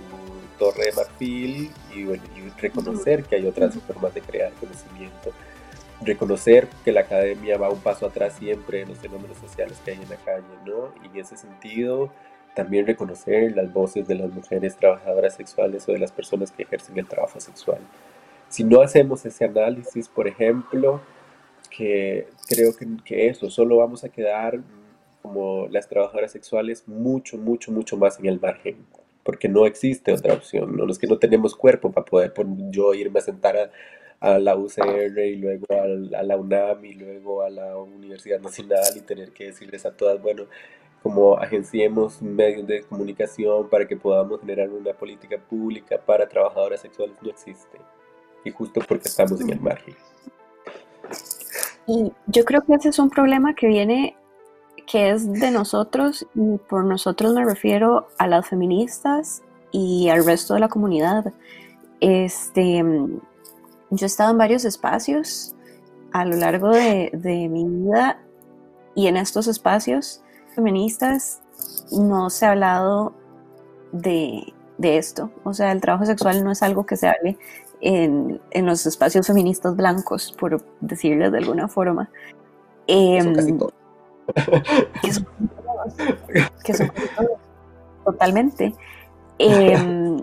[0.59, 5.33] torre de marfil y, y reconocer que hay otras formas de crear conocimiento.
[6.03, 10.03] Reconocer que la academia va un paso atrás siempre en los fenómenos sociales que hay
[10.03, 10.93] en la calle, ¿no?
[11.03, 12.11] Y en ese sentido,
[12.55, 16.99] también reconocer las voces de las mujeres trabajadoras sexuales o de las personas que ejercen
[16.99, 17.79] el trabajo sexual.
[18.49, 21.01] Si no hacemos ese análisis, por ejemplo,
[21.77, 22.73] que creo
[23.05, 24.61] que, eso, solo vamos a quedar
[25.23, 28.77] como las trabajadoras sexuales mucho, mucho, mucho más en el margen,
[29.23, 30.89] porque no existe otra opción, ¿no?
[30.91, 32.33] es que no tenemos cuerpo para poder
[32.71, 33.71] yo irme a sentar a,
[34.21, 38.85] a la UCR y luego a, a la UNAM y luego a la Universidad Nacional
[38.97, 40.47] y tener que decirles a todas, bueno,
[41.05, 47.15] como agenciemos medios de comunicación para que podamos generar una política pública para trabajadoras sexuales
[47.21, 47.79] no existe.
[48.43, 49.95] Y justo porque estamos en el margen.
[51.87, 54.17] Y yo creo que ese es un problema que viene,
[54.87, 60.55] que es de nosotros, y por nosotros me refiero a las feministas y al resto
[60.55, 61.35] de la comunidad.
[62.01, 62.83] Este,
[63.91, 65.55] yo he estado en varios espacios
[66.13, 68.23] a lo largo de, de mi vida
[68.95, 70.24] y en estos espacios
[70.55, 71.43] feministas
[71.93, 73.13] no se ha hablado
[73.93, 75.31] de, esto.
[75.45, 77.39] O sea, el trabajo sexual no es algo que se hable
[77.81, 82.11] en, los espacios feministas blancos, por decirlo de alguna forma.
[82.87, 83.23] Eh,
[86.65, 86.93] que son
[88.05, 88.75] totalmente.
[89.39, 90.19] Em,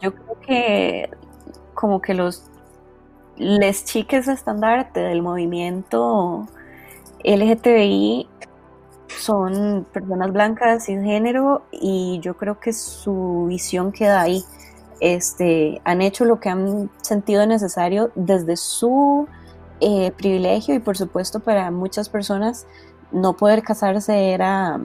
[0.00, 1.10] yo creo que
[1.74, 2.44] como que los
[3.36, 6.46] les chiques estandarte del movimiento
[7.24, 8.28] LGTBI
[9.18, 14.44] son personas blancas sin género y yo creo que su visión queda ahí.
[15.00, 19.26] Este, han hecho lo que han sentido necesario desde su
[19.80, 22.66] eh, privilegio y por supuesto para muchas personas
[23.10, 24.78] no poder casarse era,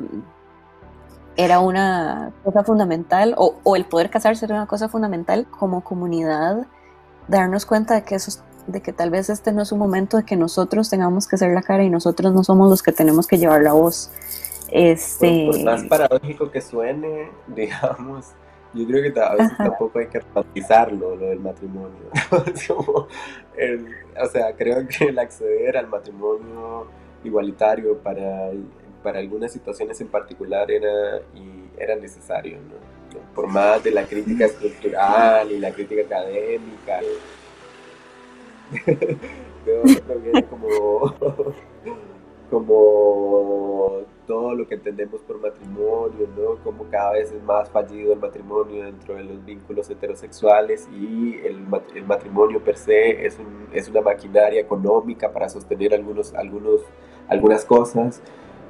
[1.35, 6.65] era una cosa fundamental o, o el poder casarse era una cosa fundamental como comunidad
[7.27, 10.23] darnos cuenta de que eso de que tal vez este no es un momento de
[10.23, 13.37] que nosotros tengamos que ser la cara y nosotros no somos los que tenemos que
[13.37, 14.11] llevar la voz.
[14.69, 15.47] Este...
[15.51, 18.27] Por, más paradójico que suene, digamos,
[18.73, 22.11] yo creo que a veces tampoco hay que romantizarlo, lo del matrimonio.
[24.21, 26.87] o sea, creo que el acceder al matrimonio
[27.23, 28.51] igualitario para,
[29.01, 32.97] para algunas situaciones en particular era, y era necesario, ¿no?
[33.33, 36.99] Por más de la crítica estructural y la crítica académica.
[38.85, 41.13] Que viene como
[42.49, 46.55] como todo lo que entendemos por matrimonio, ¿no?
[46.63, 51.65] Como cada vez es más fallido el matrimonio dentro de los vínculos heterosexuales y el,
[51.95, 56.81] el matrimonio per se es, un, es, una maquinaria económica para sostener algunos, algunos,
[57.29, 58.21] algunas cosas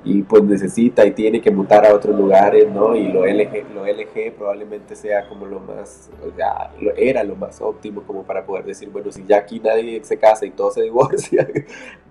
[0.04, 2.96] y pues necesita y tiene que mutar a otros lugares, ¿no?
[2.96, 7.62] Y lo LG, lo LG probablemente sea como lo más, o sea, era lo más
[7.62, 10.82] óptimo como para poder decir, bueno, si ya aquí nadie se casa y todo se
[10.84, 11.48] divorcia,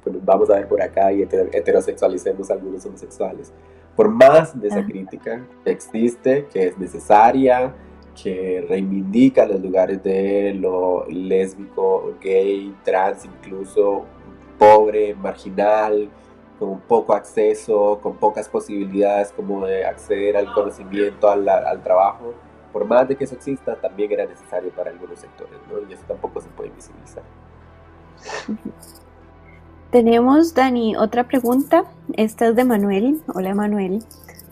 [0.02, 3.52] pues vamos a ver por acá y heterosexualicemos a algunos homosexuales.
[3.94, 7.74] Por más de esa crítica que existe, que es necesaria,
[8.22, 14.04] que reivindica los lugares de lo lésbico, gay, trans, incluso
[14.58, 16.10] pobre, marginal,
[16.58, 22.34] con poco acceso, con pocas posibilidades como de acceder al conocimiento, al, al, trabajo,
[22.72, 25.88] por más de que eso exista, también era necesario para algunos sectores, ¿no?
[25.88, 27.22] Y eso tampoco se puede visibilizar.
[29.90, 31.84] Tenemos, Dani, otra pregunta.
[32.14, 33.20] Esta es de Manuel.
[33.32, 34.02] Hola, Manuel.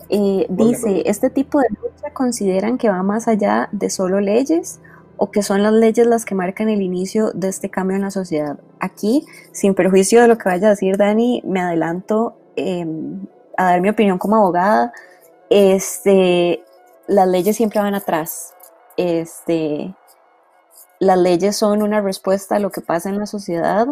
[0.09, 4.81] Eh, dice, ¿este tipo de lucha consideran que va más allá de solo leyes
[5.17, 8.11] o que son las leyes las que marcan el inicio de este cambio en la
[8.11, 8.59] sociedad.
[8.81, 13.81] Aquí, sin perjuicio de lo que vaya a decir Dani, me adelanto em, a dar
[13.81, 14.93] mi opinión como abogada.
[15.51, 16.65] Este,
[17.07, 18.55] las leyes siempre van atrás.
[18.97, 19.95] Este,
[20.99, 23.87] las leyes son una respuesta a lo que pasa en la sociedad.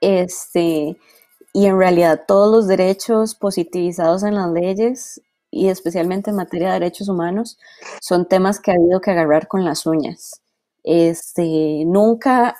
[0.00, 0.96] Este,
[1.52, 6.74] y en realidad todos los derechos positivizados en las leyes y especialmente en materia de
[6.74, 7.58] derechos humanos,
[8.00, 10.42] son temas que ha habido que agarrar con las uñas.
[10.84, 12.56] Este, nunca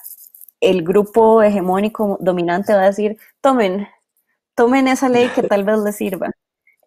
[0.61, 3.89] el grupo hegemónico dominante va a decir, tomen,
[4.55, 6.31] tomen esa ley que tal vez les sirva.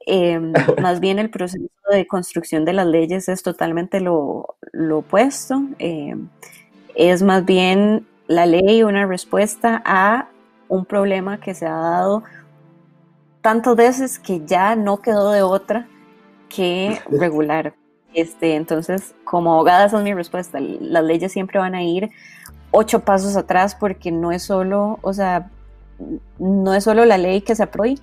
[0.06, 4.56] Em, más bien el proceso de construcción de las leyes es totalmente lo,
[4.92, 5.64] opuesto.
[5.80, 6.30] Em,
[6.96, 10.30] es más bien la ley una respuesta a
[10.68, 12.24] un problema que se ha dado
[13.42, 15.88] tantas veces que ya no quedó de otra
[16.56, 17.74] que regular.
[18.14, 20.60] Este, entonces, como abogada, esa es mi respuesta.
[20.60, 22.12] Las leyes siempre van a ir
[22.72, 25.50] ocho pasos atrás porque no es solo, o sea,
[26.40, 27.98] no es solo la ley que se apruebe,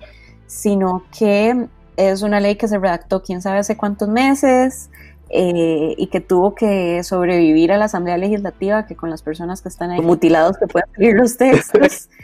[0.47, 4.89] sino que es una ley que se redactó quién sabe hace cuántos meses
[5.29, 9.69] eh, y que tuvo que sobrevivir a la Asamblea Legislativa, que con las personas que
[9.69, 12.09] están ahí mutilados que pueden salir los textos.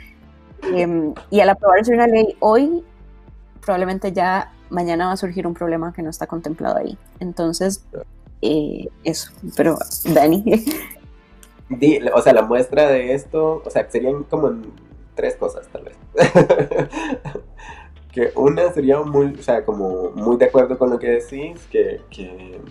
[0.74, 2.84] Em, y al aprobarse una ley hoy,
[3.67, 6.97] probablemente ya mañana va a surgir un problema que no está contemplado ahí.
[7.19, 7.86] Entonces,
[8.41, 10.45] eh, eso, pero Dani.
[12.15, 14.53] o sea, la muestra de esto, o sea, serían como
[15.15, 15.97] tres cosas tal vez.
[18.13, 21.99] que una sería muy, o sea, como muy de acuerdo con lo que decís, que,
[22.10, 22.62] que,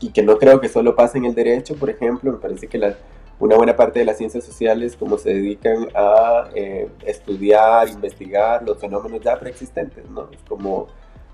[0.00, 2.76] y que no creo que solo pase en el derecho, por ejemplo, me parece que
[2.76, 2.94] la,
[3.42, 8.78] una buena parte de las ciencias sociales como se dedican a eh, estudiar, investigar los
[8.78, 10.28] fenómenos ya preexistentes, ¿no?
[10.30, 10.86] Es como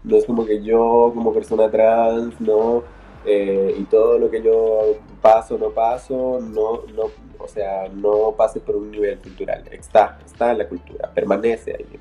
[0.05, 2.83] no es como que yo como persona trans, ¿no?
[3.27, 8.61] Eh, y todo lo que yo paso, no paso, no, no, o sea, no pase
[8.61, 9.65] por un nivel cultural.
[9.71, 11.99] Está, está en la cultura, permanece ahí.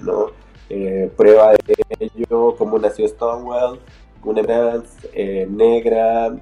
[0.69, 3.81] Eh, prueba de ello, cómo nació Stonewall,
[4.23, 4.87] una trans,
[5.49, 6.33] negra,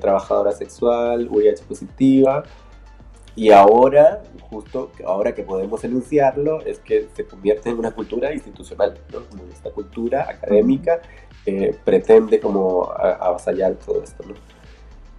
[0.00, 2.44] trabajadora sexual, VIH positiva,
[3.36, 8.98] y ahora, justo ahora que podemos enunciarlo, es que se convierte en una cultura institucional,
[9.12, 9.24] ¿no?
[9.26, 11.00] Como esta cultura académica
[11.46, 14.34] eh, pretende como avasallar todo esto, ¿no?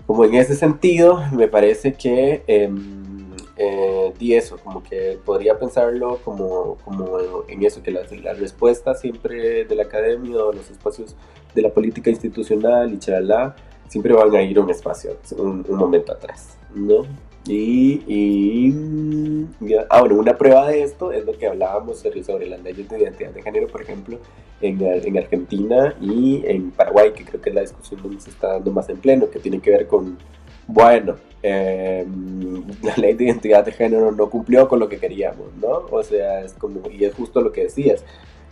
[0.05, 6.17] Como en ese sentido, me parece que em, eh, di eso, como que podría pensarlo
[6.17, 11.15] como, como en eso, que la, la, respuesta siempre de la academia o los espacios
[11.55, 13.55] de la política institucional y chalala,
[13.87, 17.05] siempre van a ir un espacio, un, un momento atrás, ¿no?
[17.47, 22.99] Y, y ah, una prueba de esto es lo que hablábamos sobre las leyes de
[22.99, 24.19] identidad de género, por ejemplo,
[24.61, 28.53] en, en Argentina y en Paraguay, que creo que es la discusión donde se está
[28.53, 30.19] dando más en pleno, que tiene que ver con,
[30.67, 35.85] bueno, em, la ley de identidad de género no cumplió con lo que queríamos, ¿no?
[35.91, 38.05] O sea, es como, y es justo lo que decías,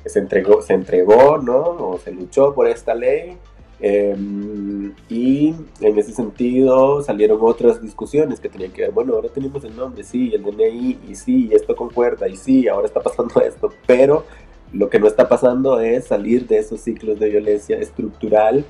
[0.06, 1.60] se entregó, se entregó, ¿no?
[1.62, 3.38] O se luchó por esta ley
[3.82, 9.64] Em, y en ese sentido salieron otras discusiones que tenían que ver, bueno, ahora tenemos
[9.64, 13.70] el nombre, sí, el DNI, y sí, esto concuerda, y sí, ahora está pasando esto,
[13.88, 14.26] pero
[14.74, 18.66] lo que no está pasando es salir de esos ciclos de violencia estructural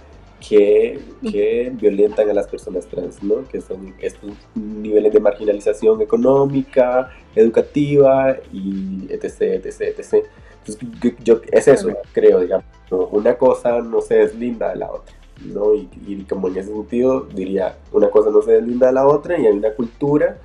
[0.48, 1.00] que,
[1.30, 3.46] que, violentan a las personas trans, ¿no?
[3.50, 10.26] Que son estos niveles de marginalización económica, educativa y etc, etc, etc.
[10.66, 12.66] Entonces, yo, es eso, creo, digamos.
[13.12, 15.74] Una cosa no se deslinda de la otra, ¿no?
[15.74, 19.40] Y, y, como en ese sentido diría, una cosa no se deslinda de la otra
[19.40, 20.38] y hay una cultura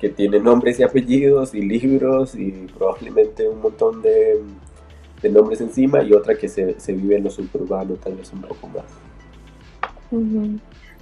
[0.00, 4.40] que tiene nombres y apellidos y libros y probablemente un montón de
[5.22, 8.42] de nombres encima y otra que se, se vive en lo suburbano tal vez un
[8.42, 8.84] poco más.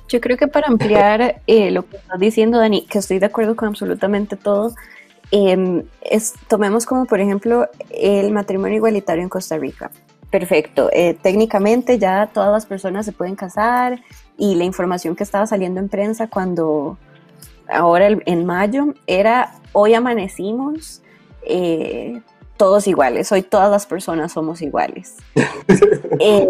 [0.09, 3.57] Yo creo que para ampliar eh, lo que estás diciendo, Dani, que estoy de acuerdo
[3.57, 4.75] con absolutamente todo,
[5.31, 9.91] em, es, tomemos como por ejemplo el matrimonio igualitario en Costa Rica.
[10.31, 14.01] Perfecto, eh, técnicamente ya todas las personas se pueden casar
[14.37, 16.99] y la información que estaba saliendo en prensa cuando
[17.69, 21.03] ahora en mayo era hoy amanecimos
[21.43, 22.21] eh,
[22.57, 25.17] todos iguales, hoy todas las personas somos iguales.
[26.23, 26.47] Eh,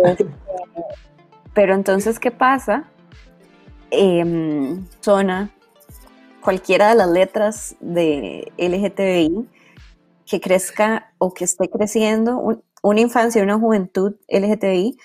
[1.54, 2.84] pero entonces, ¿qué pasa?
[3.92, 5.50] Eh, zona,
[6.40, 9.48] cualquiera de las letras de LGTBI
[10.26, 14.96] que crezca o que esté creciendo, una infancia una juventud LGTBI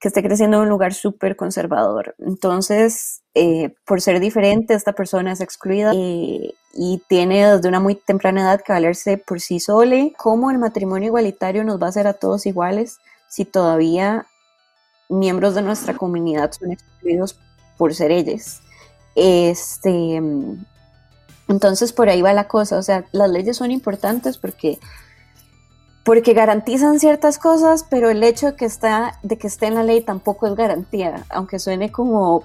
[0.00, 2.14] que esté creciendo en un lugar súper conservador.
[2.18, 7.96] Entonces, eh, por ser diferente, esta persona es excluida eh, y tiene desde una muy
[7.96, 10.08] temprana edad que valerse por sí sola.
[10.16, 14.26] ¿Cómo el matrimonio igualitario nos va a hacer a todos iguales si todavía
[15.10, 17.38] miembros de nuestra comunidad son excluidos
[17.76, 18.62] por ser ellos?
[19.14, 20.22] Este,
[21.50, 22.78] entonces, por ahí va la cosa.
[22.78, 24.78] O sea, las leyes son importantes porque
[26.04, 29.84] porque garantizan ciertas cosas, pero el hecho de que, está, de que esté en la
[29.84, 32.42] ley tampoco es garantía, aunque suene como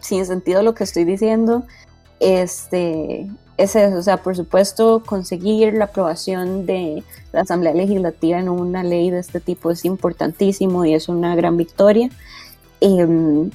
[0.00, 1.62] sin sentido lo que estoy diciendo,
[2.18, 8.48] este, es eso, o sea, por supuesto, conseguir la aprobación de la Asamblea Legislativa en
[8.48, 12.10] una ley de este tipo es importantísimo y es una gran victoria.
[12.80, 13.50] Em,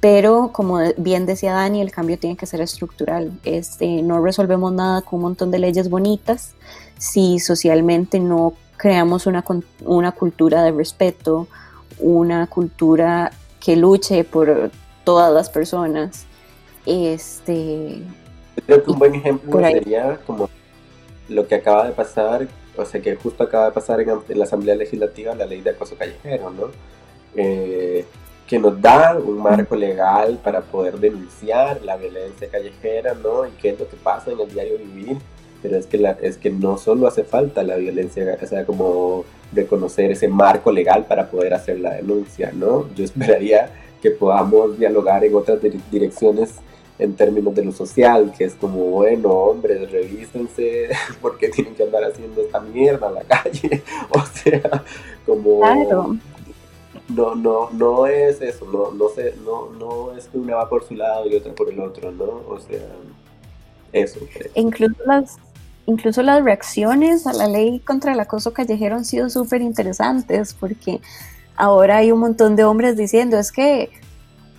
[0.00, 3.32] pero como bien decía Dani, el cambio tiene que ser estructural.
[3.44, 6.54] Este, no resolvemos nada con un montón de leyes bonitas
[6.98, 9.44] si socialmente no creamos una,
[9.84, 11.48] una cultura de respeto,
[11.98, 14.70] una cultura que luche por
[15.04, 16.24] todas las personas.
[16.86, 18.02] Este,
[18.66, 20.48] Creo que un buen ejemplo sería como
[21.28, 24.74] lo que acaba de pasar, o sea, que justo acaba de pasar en, la Asamblea
[24.74, 26.68] Legislativa la ley de acoso callejero, ¿no?
[27.36, 28.04] Eh,
[28.50, 33.46] que nos da un marco legal para poder denunciar la violencia callejera, ¿no?
[33.46, 35.18] Y qué es lo que pasa en el diario vivir.
[35.62, 39.24] Pero es que, la, es que no solo hace falta la violencia, o sea, como
[39.52, 42.92] reconocer ese marco legal para poder hacer la denuncia, ¿no?
[42.96, 43.70] Yo esperaría
[44.02, 46.54] que podamos dialogar en otras direcciones
[46.98, 50.88] en términos de lo social, que es como, bueno, hombres, revísense,
[51.22, 53.82] porque tienen que andar haciendo esta mierda en la calle?
[54.10, 54.82] O sea,
[55.24, 55.60] como...
[55.60, 56.16] Claro
[57.14, 60.84] no, no, no es eso, no, no, sé, no, no es que una va por
[60.86, 62.42] su lado y otra por el otro, ¿no?
[62.48, 62.80] O sea,
[63.92, 64.20] eso.
[64.54, 65.36] Incluso las,
[65.86, 71.00] incluso las reacciones a la ley contra el acoso callejero han sido súper interesantes porque
[71.56, 73.90] ahora hay un montón de hombres diciendo, es que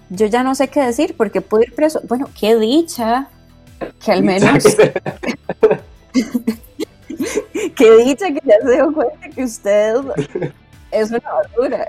[0.10, 2.02] yo ya no sé qué decir porque puedo ir preso.
[2.08, 3.30] Bueno, qué dicha
[4.04, 4.64] que al menos...
[7.76, 9.96] qué dicha que ya se dio cuenta que usted
[10.92, 11.88] es una basura.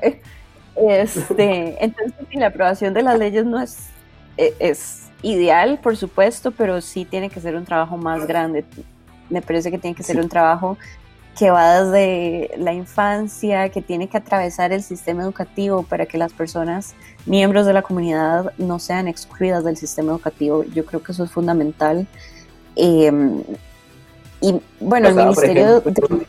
[0.76, 3.88] Este, entonces, la aprobación de las leyes no es,
[4.36, 8.64] e, es ideal, por supuesto, pero sí tiene que ser un trabajo más grande.
[9.30, 10.76] Me parece que tiene que ser un trabajo
[11.38, 16.32] que va desde la infancia, que tiene que atravesar el sistema educativo para que las
[16.32, 16.94] personas,
[17.24, 20.64] miembros de la comunidad, no sean excluidas del sistema educativo.
[20.64, 22.06] Yo creo que eso es fundamental.
[22.76, 23.42] Em,
[24.40, 26.26] y bueno, el Ministerio de...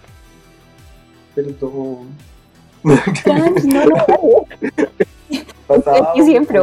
[2.83, 2.95] no,
[3.85, 4.45] no,
[6.15, 6.59] y siempre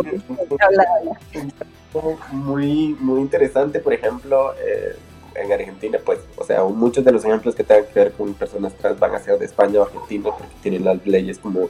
[2.33, 4.97] muy, muy interesante, por ejemplo, eh,
[5.35, 8.75] en Argentina, pues, o sea, muchos de los ejemplos que tengan que ver con personas
[8.75, 11.69] trans van a ser de España o Argentina, porque tienen las leyes como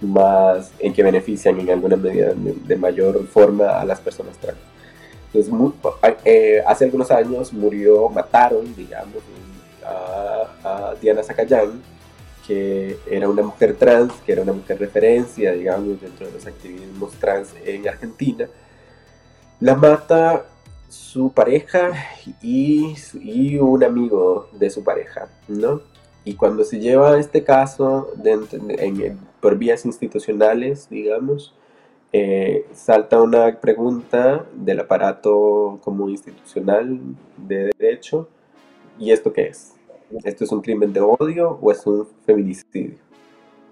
[0.00, 4.58] más en que benefician en alguna medida de, mayor forma a las personas trans.
[5.32, 5.52] Entonces,
[6.24, 9.22] eh, hace algunos años murió, mataron, digamos,
[9.84, 11.82] a, a Diana Zacayán,
[12.48, 17.12] que era una mujer trans, que era una mujer referencia, digamos, dentro de los activismos
[17.12, 18.48] trans en Argentina,
[19.60, 20.46] la mata
[20.88, 21.92] su pareja
[22.40, 25.82] y, y un amigo de su pareja, ¿no?
[26.24, 28.14] Y cuando se lleva este caso
[29.40, 31.54] por vías institucionales, digamos,
[32.14, 36.98] eh, salta una pregunta del aparato como institucional
[37.36, 38.26] de derecho,
[38.98, 39.77] ¿y esto qué es?
[40.24, 42.96] ¿Esto es un crimen de odio o es un feminicidio?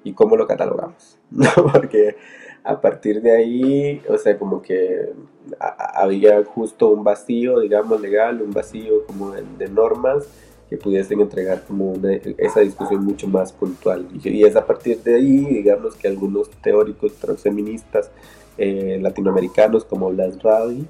[0.05, 1.19] ¿Y cómo lo catalogamos?
[1.73, 2.17] Porque
[2.63, 5.13] a partir de ahí, o sea, como que
[5.59, 10.27] había justo un vacío, digamos, legal, un vacío como de, normas
[10.69, 11.95] que pudiesen entregar como
[12.39, 14.07] esa discusión mucho más puntual.
[14.23, 18.11] Y, es a partir de ahí, digamos, que algunos teóricos transfeministas
[18.59, 20.87] eh, latinoamericanos como Blas Ravi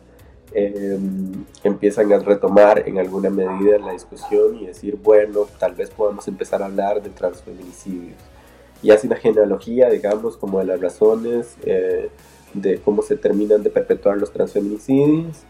[0.53, 0.99] eh,
[1.65, 6.63] empiezan a retomar en alguna medida la discusión y decir, bueno, tal vez podamos empezar
[6.63, 8.19] a hablar de transfeminicidios.
[8.83, 12.11] Y hace una genealogía, digamos, como de las razones eh,
[12.55, 15.45] de cómo se terminan de perpetuar los transfeminicidios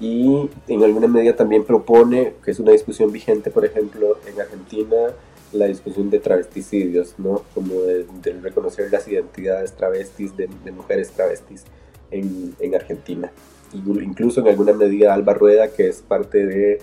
[0.00, 4.96] y en alguna medida también propone, que es una discusión vigente, por ejemplo, en Argentina,
[5.52, 7.42] la discusión de travesticidios, ¿no?
[7.54, 8.06] Como de,
[8.40, 11.64] reconocer las identidades travestis de, mujeres travestis
[12.10, 13.30] en, en, Argentina.
[13.72, 16.80] Incluso en alguna medida Alba Rueda, que es parte de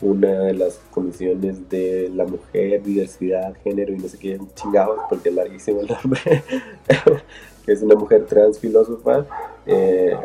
[0.00, 5.28] una de las comisiones de la mujer, diversidad, género y no sé qué chingados, porque
[5.28, 6.42] es larguísimo el nombre,
[7.64, 9.24] que es una mujer trans filósofa,
[9.64, 10.16] eh,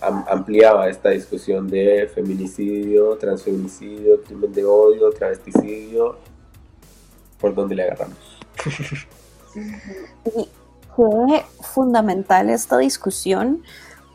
[0.00, 6.16] ampliaba esta discusión de feminicidio, transfeminicidio, crimen de odio, travesticidio,
[7.40, 8.18] por donde le agarramos.
[10.24, 10.48] Y
[10.96, 13.62] fue fundamental esta discusión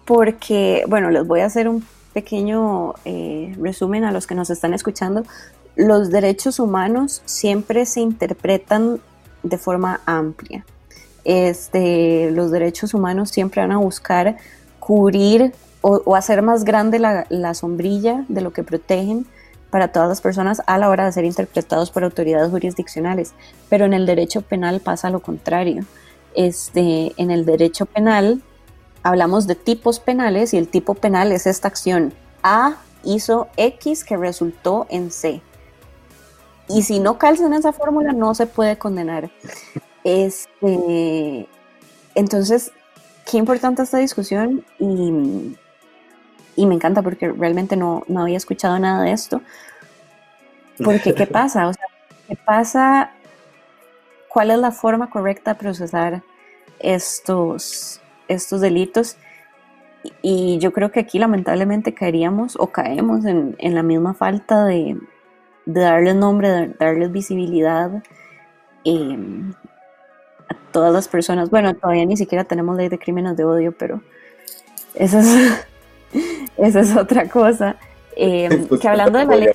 [0.10, 4.74] porque, bueno, les voy a hacer un pequeño eh, resumen a los que nos están
[4.74, 5.22] escuchando.
[5.76, 9.00] Los derechos humanos siempre se interpretan
[9.44, 10.66] de forma amplia.
[11.26, 14.38] Este, los derechos humanos siempre van a buscar
[14.80, 19.28] cubrir o, hacer más grande la, la, sombrilla de lo que protegen
[19.70, 23.34] para todas las personas a la hora de ser interpretados por autoridades jurisdiccionales.
[23.70, 25.86] Pero en el derecho penal pasa lo contrario.
[26.34, 28.42] Este, en el derecho penal
[29.04, 32.14] hablamos de tipos penales y el tipo penal es esta acción.
[32.44, 35.42] A hizo X que resultó en C.
[36.68, 39.30] Y si no calza en esa fórmula no se puede condenar.
[40.06, 41.46] Este,
[42.16, 42.72] entonces,
[43.30, 45.58] qué importante esta discusión y,
[46.56, 49.42] y me encanta porque realmente no, no, había escuchado nada de esto.
[50.84, 51.68] Porque, ¿qué pasa?
[51.68, 51.86] O sea,
[52.30, 53.12] ¿qué pasa?
[54.30, 56.24] ¿Cuál es la forma correcta de procesar
[56.80, 59.18] estos, estos delitos.
[60.22, 64.98] Y yo creo que aquí lamentablemente caeríamos o caemos en, la misma falta de,
[65.66, 67.92] de darles nombre, de darles visibilidad
[68.86, 69.54] em,
[70.48, 71.50] a todas las personas.
[71.50, 74.02] Bueno, todavía ni siquiera tenemos ley de crímenes de odio, pero
[74.96, 75.68] esa es,
[76.58, 77.76] esa es otra cosa.
[78.16, 79.50] Em, que hablando de la ley...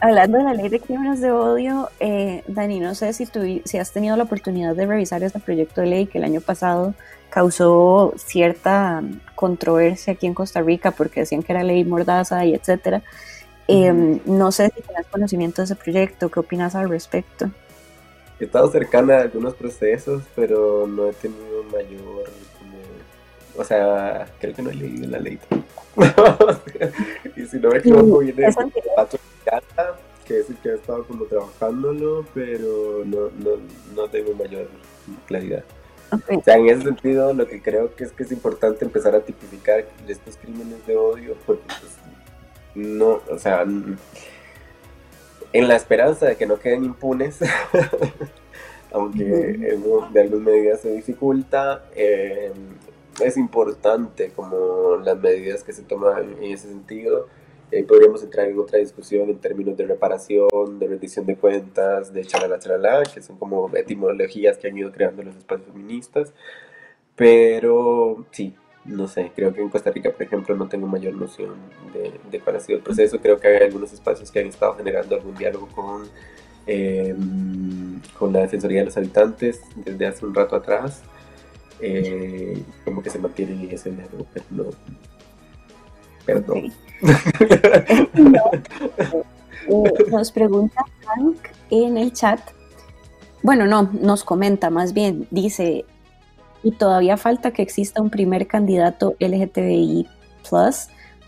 [0.00, 3.78] Hablando de la ley de crímenes de odio, eh, Dani, no sé si, tú, si
[3.78, 6.94] has tenido la oportunidad de revisar este proyecto de ley que el año pasado
[7.30, 9.02] causó cierta
[9.34, 13.02] controversia aquí en Costa Rica porque decían que era ley mordaza y etcétera.
[13.66, 17.50] Em, no sé si tienes conocimiento de ese proyecto, ¿qué opinas al respecto?
[18.38, 22.78] He estado cercana a algunos procesos, pero no he tenido mayor como...
[23.56, 25.38] O sea, creo que no he leído la ley
[27.36, 28.42] y si no me equivoco, viene
[30.26, 33.56] que es el que ha estado como trabajándolo, pero no, no,
[33.94, 34.68] no tengo mayor
[35.26, 35.64] claridad.
[36.10, 39.20] O sea, en ese sentido, lo que creo que es que es importante empezar a
[39.20, 41.96] tipificar estos crímenes de odio, porque pues,
[42.74, 43.62] no, o sea,
[45.52, 47.38] en la esperanza de que no queden impunes,
[48.92, 52.52] aunque de alguna medida se dificulta, eh,
[53.20, 57.26] es importante como las medidas que se toman en ese sentido
[57.70, 62.24] eh, podríamos entrar en otra discusión en términos de reparación, de rendición de cuentas, de
[62.24, 66.32] chalala chalala, que son como etimologías que han ido creando los espacios feministas.
[67.14, 68.54] Pero sí,
[68.86, 71.56] no sé, creo que en Costa Rica, por ejemplo, no tengo mayor noción
[71.92, 73.20] de, de cuál ha sido el proceso.
[73.20, 76.08] Creo que hay algunos espacios que han estado generando algún diálogo con,
[76.66, 81.02] em, con la Defensoría de los Habitantes desde hace un rato atrás.
[81.80, 84.70] Eh, como que se mantiene ese diálogo, pero
[86.24, 86.72] Perdón.
[90.10, 91.38] nos pregunta Frank
[91.70, 92.40] en el chat.
[93.42, 95.86] Bueno, no, nos comenta más bien, dice,
[96.62, 100.06] y todavía falta que exista un primer candidato LGTBI,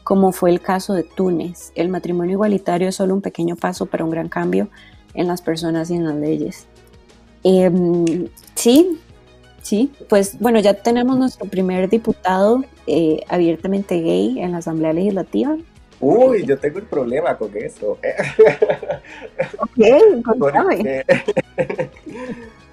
[0.03, 1.73] como fue el caso de Túnez.
[1.75, 4.69] El matrimonio igualitario es solo un pequeño paso para un gran cambio
[5.15, 6.67] en las personas y en las leyes.
[7.43, 8.99] Em, sí,
[9.71, 15.57] Sí, pues bueno, ya tenemos nuestro primer diputado eh, abiertamente gay en la Asamblea Legislativa.
[16.01, 17.97] Uy, yo tengo el problema con eso.
[19.59, 21.05] Ok, contame.
[21.07, 21.07] Porque,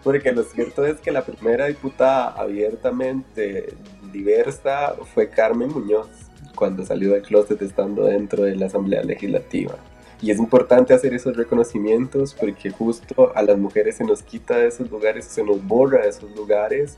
[0.03, 3.75] porque lo cierto es que la primera diputada abiertamente
[4.11, 6.07] diversa fue Carmen Muñoz,
[6.55, 9.75] cuando salió del closet estando dentro de la Asamblea Legislativa.
[10.21, 14.67] Y es importante hacer esos reconocimientos porque justo a las mujeres se nos quita de
[14.67, 16.97] esos lugares, se nos borra de esos lugares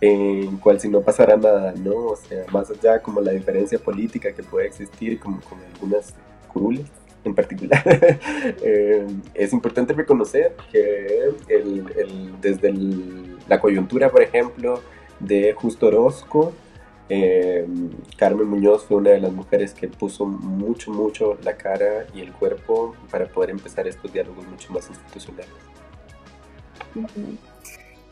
[0.00, 1.94] en cual si no pasara nada, ¿no?
[1.94, 6.14] O sea, más allá como la diferencia política que puede existir como con algunas
[6.52, 6.86] curules
[7.24, 7.82] en particular,
[8.62, 11.32] eh, es importante reconocer que
[12.40, 12.72] desde
[13.48, 14.80] la coyuntura, por ejemplo,
[15.18, 16.52] de Justo Orozco,
[17.08, 17.66] eh,
[18.16, 22.32] Carmen Muñoz fue una de las mujeres que puso mucho, mucho la cara y el
[22.32, 25.54] cuerpo para poder empezar estos diálogos mucho más institucionales.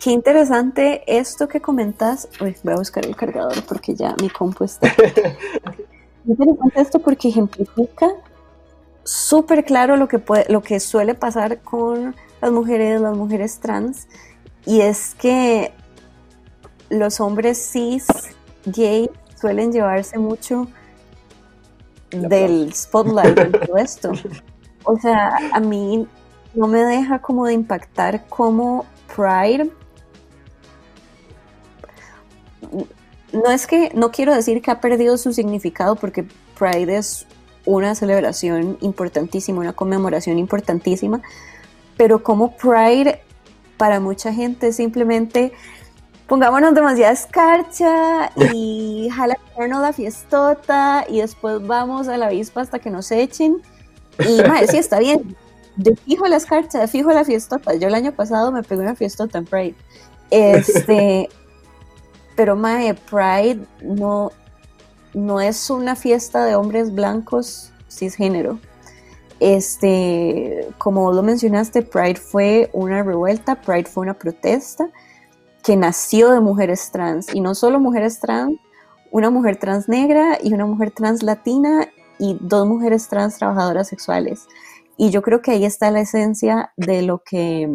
[0.00, 2.28] Qué interesante esto que comentas.
[2.38, 4.88] voy a buscar el cargador porque ya mi compu está.
[6.26, 8.10] interesante esto porque ejemplifica
[9.04, 14.08] súper claro lo que, puede, lo que suele pasar con las mujeres, las mujeres trans,
[14.66, 15.72] y es que
[16.88, 18.06] los hombres cis,
[18.66, 19.10] gay,
[19.40, 20.66] suelen llevarse mucho
[22.10, 24.12] del spotlight en todo esto.
[24.84, 26.06] O sea, a mí
[26.54, 29.70] no me deja como de impactar como Pride.
[33.32, 36.26] No es que, no quiero decir que ha perdido su significado porque
[36.58, 37.26] Pride es
[37.66, 41.22] una celebración importantísima, una conmemoración importantísima,
[41.96, 43.20] pero como Pride
[43.76, 45.52] para mucha gente simplemente
[46.26, 52.90] pongámonos demasiada escarcha y jalarnos la fiestota y después vamos a la avispa hasta que
[52.90, 53.62] nos echen.
[54.18, 55.36] Y madre, sí está bien.
[55.76, 57.74] De fijo la escarcha, de fijo la fiestota.
[57.74, 59.74] Yo el año pasado me pegué una fiestota en Pride.
[60.30, 61.28] Este,
[62.36, 64.30] pero madre, Pride no,
[65.12, 68.58] no es una fiesta de hombres blancos cisgénero.
[69.40, 74.88] Este, como lo mencionaste, Pride fue una revuelta, Pride fue una protesta
[75.64, 78.58] que nació de mujeres trans, y no solo mujeres trans,
[79.10, 81.88] una mujer trans negra y una mujer trans latina
[82.18, 84.46] y dos mujeres trans trabajadoras sexuales.
[84.96, 87.68] Y yo creo que ahí está la esencia de lo que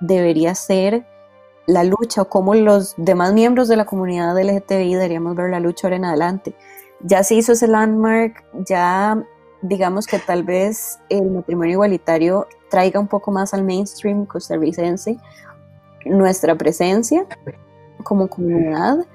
[0.00, 1.06] debería ser
[1.66, 5.86] la lucha o cómo los demás miembros de la comunidad LGTBI deberíamos ver la lucha
[5.86, 6.54] ahora en adelante
[7.00, 9.22] ya se hizo ese landmark, ya
[9.62, 15.18] digamos que tal vez el matrimonio igualitario traiga un poco más al mainstream costarricense
[16.06, 17.26] nuestra presencia
[18.02, 19.06] como comunidad,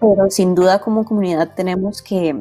[0.00, 2.34] pero sin duda como comunidad tenemos que,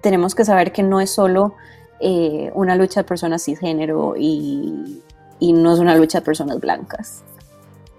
[0.00, 1.54] tenemos que saber que no es solo
[2.00, 5.02] eh, una lucha de personas cisgénero y,
[5.38, 7.24] y no es una lucha de personas blancas.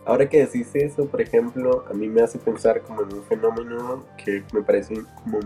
[0.05, 4.03] Ahora que decís eso, por ejemplo, a mí me hace pensar como en un fenómeno
[4.23, 5.39] que me, parece como,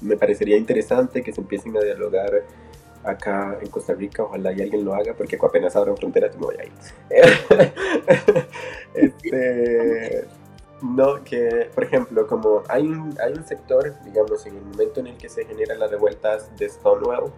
[0.00, 2.44] me parecería interesante que se empiecen a dialogar
[3.04, 6.56] acá en Costa Rica, ojalá y alguien lo haga, porque apenas abran fronteras me voy
[6.56, 6.72] a ir.
[8.94, 10.26] este,
[10.82, 15.08] no, que, por ejemplo, como hay un, hay un sector, digamos, en el momento en
[15.08, 17.32] el que se generan las revueltas de Stonewall,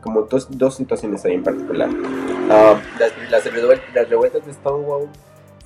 [0.00, 1.88] como dos, dos situaciones ahí en particular.
[2.50, 3.44] Ah, las, las,
[3.94, 5.08] las revueltas de Stonewall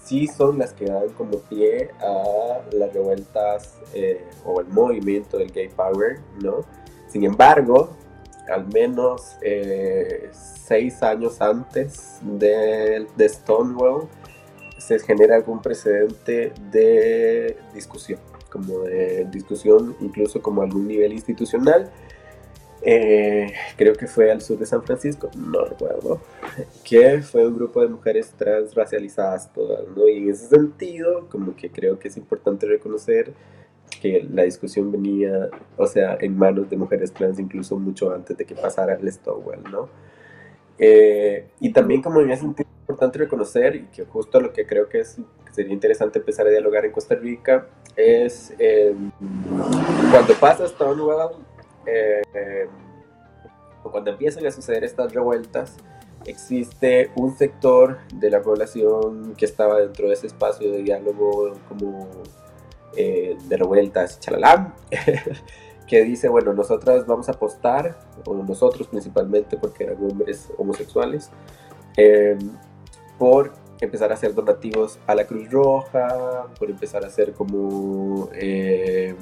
[0.09, 5.53] sí son las que dan como pie a las revueltas eh, o el movimiento del
[5.53, 6.65] gay power, ¿no?
[7.09, 7.91] Sin embargo,
[8.49, 14.09] al menos eh, seis años antes de, Stonewall,
[14.79, 18.21] se genera algún precedente de discusión,
[18.51, 21.91] como de discusión incluso como algún nivel institucional,
[22.81, 26.21] eh, creo que fue al sur de San Francisco, no recuerdo,
[26.85, 30.07] que fue un grupo de mujeres transracializadas todas, ¿no?
[30.07, 33.33] Y en ese sentido, como que creo que es importante reconocer
[33.99, 38.45] que la discusión venía, o sea, en manos de mujeres trans incluso mucho antes de
[38.45, 39.89] que pasara el Stonewall, ¿no?
[40.79, 45.01] Eh, y también como me hace importante reconocer, y que justo lo que creo que,
[45.01, 45.19] es,
[45.53, 48.95] sería interesante empezar a dialogar en Costa Rica, es eh,
[50.11, 51.33] cuando pasa Stonewall,
[51.87, 52.23] eh,
[53.83, 55.77] cuando empiezan a suceder estas revueltas,
[56.27, 62.09] existe un sector de la población que estaba dentro de ese espacio de diálogo como
[62.97, 64.75] eh, de revueltas, chalalán,
[65.87, 71.31] que dice, bueno, nosotras vamos a apostar, o nosotros principalmente porque eran hombres homosexuales,
[71.97, 72.39] em,
[73.19, 78.29] por empezar a hacer donativos a la Cruz Roja, por empezar a hacer como...
[78.35, 79.17] Em,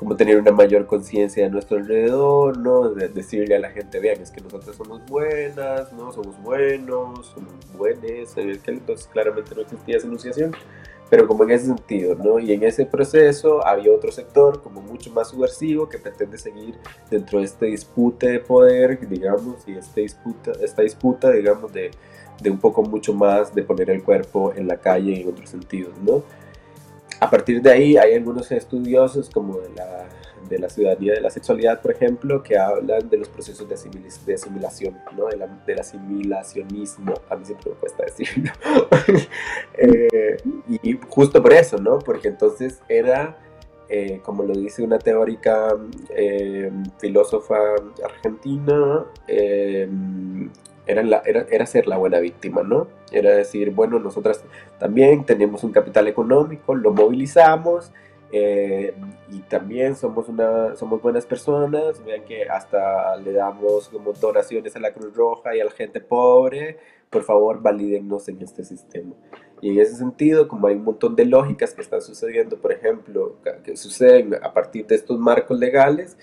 [0.00, 2.88] como tener una mayor conciencia de nuestro alrededor, ¿no?
[2.88, 6.10] De decirle a la gente, vean, es que nosotros somos buenas, ¿no?
[6.10, 10.56] Somos buenos, somos buenos, entonces claramente no existía esa enunciación,
[11.10, 12.38] pero como en ese sentido, ¿no?
[12.38, 16.76] Y en ese proceso había otro sector como mucho más subversivo que pretende seguir
[17.10, 21.90] dentro de este disputa de poder, digamos, y este disputa, esta disputa, digamos, de,
[22.40, 25.92] de un poco mucho más de poner el cuerpo en la calle en otros sentidos,
[26.02, 26.22] ¿no?
[27.20, 30.06] a partir de ahí hay algunos estudiosos como de la,
[30.48, 34.98] de la ciudadanía de la sexualidad, por ejemplo, que hablan de los procesos de, asimilación,
[35.16, 35.26] ¿no?
[35.26, 38.52] de la, del asimilacionismo, a mí siempre me cuesta decirlo.
[39.82, 40.36] Eh,
[40.82, 41.98] y justo por eso, ¿no?
[42.00, 43.36] Porque entonces era
[43.92, 45.76] eh, como lo dice una teórica
[46.10, 47.56] eh, filósofa
[48.04, 49.88] argentina, eh,
[50.86, 52.86] era, era, ser la buena víctima, ¿no?
[53.10, 54.44] Era decir, bueno, nosotras
[54.78, 57.90] también tenemos un capital económico, lo movilizamos
[58.32, 64.80] y también somos, una, somos buenas personas, vean que hasta le damos como donaciones a
[64.80, 66.78] la Cruz Roja y a la gente pobre,
[67.10, 69.14] por favor valídennos en este sistema.
[69.60, 73.36] Y en ese sentido, como hay un montón de lógicas que están sucediendo, por ejemplo,
[73.64, 76.16] que suceden a partir de estos marcos legales,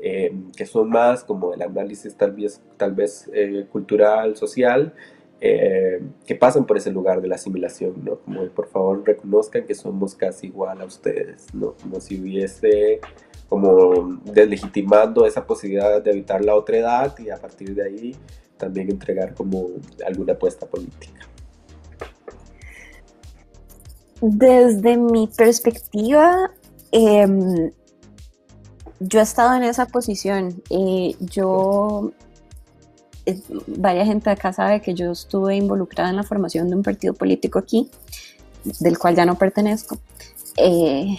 [0.00, 4.94] eh, que son más como el análisis tal vez, tal vez eh, cultural, social,
[5.40, 8.18] eh, que pasan por ese lugar de la asimilación, ¿no?
[8.20, 11.74] Como por favor reconozcan que somos casi igual a ustedes, ¿no?
[11.82, 13.00] Como si hubiese
[13.48, 18.16] como deslegitimando esa posibilidad de evitar la otra edad y a partir de ahí
[18.56, 19.68] también entregar como
[20.06, 21.28] alguna apuesta política.
[24.20, 26.50] Desde mi perspectiva,
[26.90, 27.70] em,
[29.00, 30.62] yo he estado en esa posición.
[30.70, 32.12] Eh, yo,
[33.26, 37.14] eh, varias gente acá sabe que yo estuve involucrada en la formación de un partido
[37.14, 37.90] político aquí,
[38.80, 39.98] del cual ya no pertenezco.
[40.56, 41.18] Eh,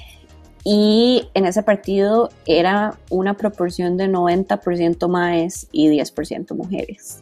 [0.64, 7.20] y en ese partido era una proporción de 90% más y 10% mujeres.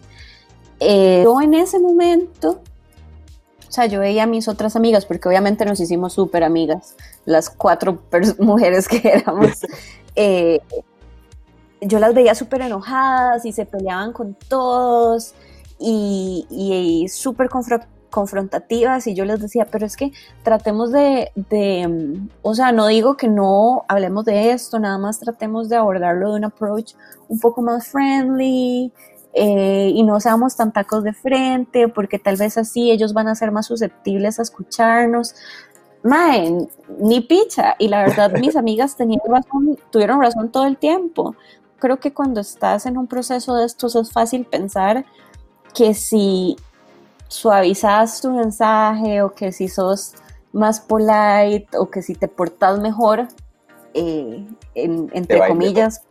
[0.80, 2.62] yo en ese momento
[3.74, 7.50] o sea, yo veía a mis otras amigas, porque obviamente nos hicimos súper amigas, las
[7.50, 8.04] cuatro
[8.40, 9.62] mujeres que éramos.
[10.16, 10.60] Eh,
[11.86, 15.34] yo las veía súper enojadas y se peleaban con todos
[15.80, 17.50] y, y, súper
[18.10, 20.12] confrontativas y yo les decía, pero es que
[20.44, 25.20] tratemos de, de, mm, o sea, no digo que no hablemos de esto, nada más
[25.20, 26.94] tratemos de abordarlo de un approach
[27.28, 28.94] un poco más friendly,
[29.36, 33.36] eh, y no seamos tan tacos de frente, porque tal vez así ellos van a
[33.36, 35.36] ser más susceptibles a escucharnos.
[36.04, 36.68] Mae,
[37.00, 37.76] ni picha.
[37.80, 41.36] Y la verdad, mis amigas tenían razón, tuvieron razón todo el tiempo.
[41.84, 45.04] Creo que cuando estás en un proceso de estos es fácil pensar
[45.74, 46.56] que si
[47.28, 50.14] suavizas tu mensaje o que si sos
[50.54, 53.28] más polite o que si te portas mejor,
[53.94, 56.04] eh, entre comillas,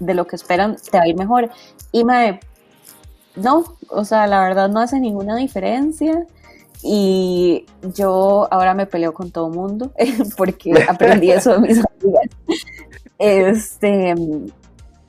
[0.00, 1.48] de lo que esperan, te va a ir mejor.
[1.90, 2.38] Y me,
[3.36, 6.26] no, o sea, la verdad no hace ninguna diferencia.
[6.82, 7.64] Y
[7.94, 9.92] yo ahora me peleo con todo mundo
[10.36, 12.26] porque aprendí eso de mis amigas.
[13.18, 14.14] Este,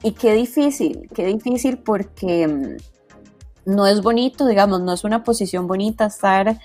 [0.04, 2.78] y qué difícil, qué difícil porque mm,
[3.66, 6.60] no es bonito, digamos, no es una posición bonita estar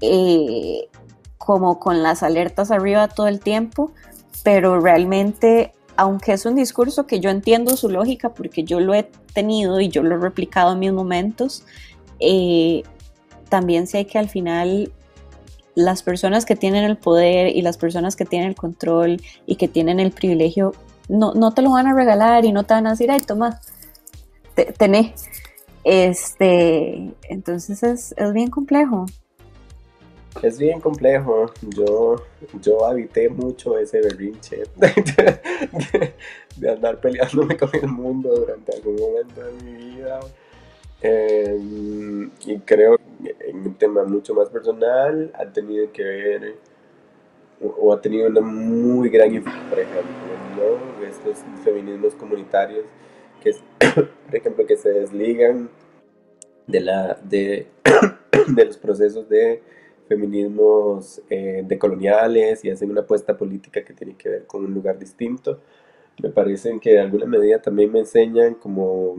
[0.00, 0.88] eh,
[1.36, 3.92] como con las alertas arriba todo el tiempo,
[4.42, 9.10] pero realmente aunque es un discurso que yo entiendo su lógica porque yo lo he
[9.34, 11.64] tenido y yo lo he replicado en mis momentos,
[12.20, 12.84] eh,
[13.48, 14.92] también sé que al final
[15.74, 19.66] las personas que tienen el poder y las personas que tienen el control y que
[19.66, 20.72] tienen el privilegio
[21.08, 23.60] no, no te lo van a regalar y no te van a decir, ay, toma,
[24.76, 25.14] tené.
[25.84, 29.06] Este, entonces es, es bien complejo.
[30.42, 31.46] Es bien complejo.
[31.62, 32.16] Yo,
[32.60, 34.64] yo habité mucho ese berrinche
[36.56, 40.20] de, andar peleándome con el mundo durante algún momento de mi vida.
[41.00, 46.56] Em, y creo que en un tema mucho más personal ha tenido que ver
[47.60, 52.84] o, ha tenido una muy gran influencia, por ejemplo, estos feminismos comunitarios
[53.42, 53.52] que,
[54.26, 55.70] por ejemplo, que se desligan
[56.66, 57.66] de, la, de,
[58.48, 59.62] de los procesos de
[60.08, 64.98] feminismos eh, decoloniales y hacen una apuesta política que tiene que ver con un lugar
[64.98, 65.60] distinto.
[66.22, 69.16] Me parecen que de alguna medida también me enseñan como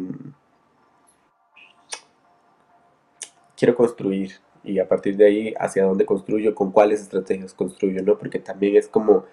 [3.55, 4.31] quiero construir
[4.63, 8.17] y a partir de ahí hacia dónde construyo, con cuáles estrategias construyo, ¿no?
[8.17, 9.25] Porque también es como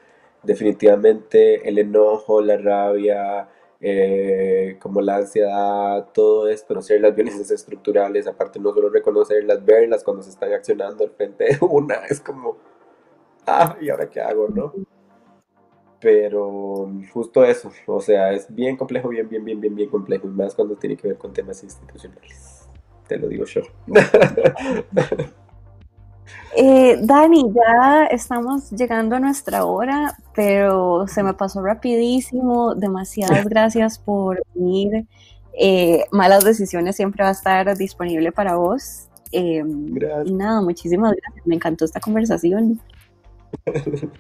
[0.43, 3.49] definitivamente el enojo, la rabia,
[3.81, 10.03] eh, como la ansiedad, todo esto, conocer las violencias estructurales, aparte no solo reconocerlas, verlas
[10.03, 12.57] cuando se están accionando al frente de una, es como,
[13.47, 14.73] ah, ¿y ahora qué hago, no?
[16.01, 20.31] Pero justo eso, o sea, es bien complejo, bien, bien, bien, bien, bien complejo, y
[20.31, 22.46] más cuando tiene que ver con temas institucionales,
[23.07, 23.63] te lo digo yo.
[26.59, 32.75] Eh, Dani, ya estamos llegando a nuestra hora, pero se me pasó rapidísimo.
[32.75, 35.07] Demasiadas gracias por venir.
[35.53, 39.09] Eh, Malas Decisiones siempre va a estar disponible para vos.
[39.33, 39.63] Eh,
[40.25, 41.47] y nada, muchísimas gracias.
[41.47, 42.81] Me encantó esta conversación.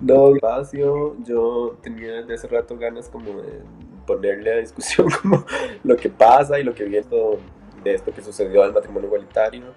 [0.00, 3.60] no, espacio, yo tenía desde hace rato ganas como de
[4.06, 5.44] ponerle a discusión como
[5.84, 7.06] lo que pasa y lo que viene
[7.84, 9.74] de esto que sucedió al matrimonio igualitario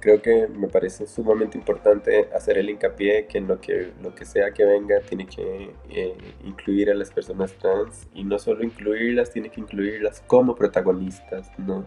[0.00, 4.24] creo que me parece sumamente importante hacer el hincapié que en lo que, lo que
[4.24, 9.30] sea que venga tiene que eh, incluir a las personas trans y no solo incluirlas,
[9.30, 11.84] tiene que incluirlas como protagonistas, ¿no?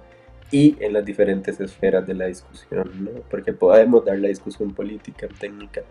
[0.51, 3.11] Y en las diferentes esferas de la discusión, ¿no?
[3.29, 5.81] Porque podemos dar la discusión política, técnica,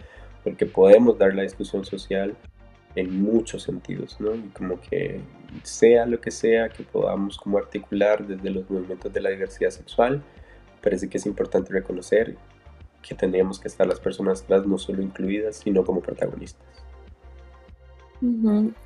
[0.45, 2.37] porque podemos dar la discusión social
[2.95, 4.35] en muchos sentidos, ¿no?
[4.35, 5.21] Y como que
[5.63, 10.23] sea lo que sea que podamos como articular desde los movimientos de la diversidad sexual,
[10.83, 12.37] parece que es importante reconocer
[13.03, 16.63] que tenemos que estar las personas trans no solo incluidas, sino como protagonistas.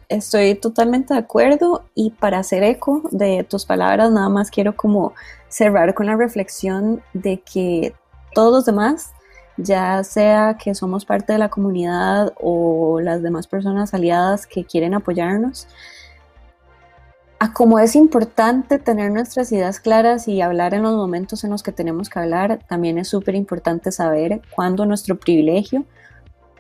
[0.09, 5.13] Estoy totalmente de acuerdo y para hacer eco de tus palabras, nada más quiero como
[5.49, 7.95] cerrar con la reflexión de que
[8.35, 9.13] todos los demás,
[9.57, 14.95] ya sea que somos parte de la comunidad o las demás personas aliadas que quieren
[14.95, 15.69] apoyarnos,
[17.39, 21.63] a como es importante tener nuestras ideas claras y hablar en los momentos en los
[21.63, 25.85] que tenemos que hablar, también es súper importante saber cuándo nuestro privilegio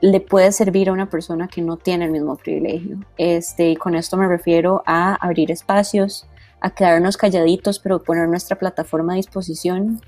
[0.00, 2.98] le puede servir a una persona que no tiene el mismo privilegio.
[3.16, 6.26] Este, con esto me refiero a abrir espacios,
[6.60, 10.02] a quedarnos calladitos, pero poner nuestra plataforma a disposición.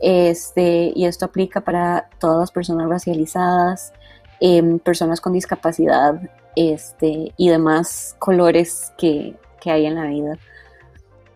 [0.00, 3.92] Este, y esto aplica para todas las personas racializadas,
[4.40, 6.20] em, personas con discapacidad
[6.56, 10.38] este, y demás colores que que hay en la vida.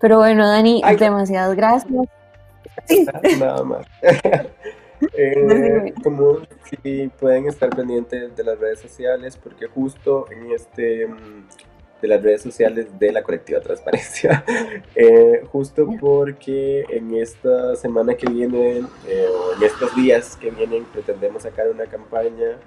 [0.01, 2.09] Pero bueno, Dani, demasiadas gracias.
[3.39, 3.87] Nada más.
[5.19, 11.47] Eh, como si pueden estar pendientes de las redes sociales, porque justo en este mm,
[12.05, 14.45] de las redes sociales de la colectiva Transparencia,
[14.95, 19.27] eh, justo porque en esta semana que viene, eh,
[19.57, 22.59] en estos días que vienen, pretendemos sacar una campaña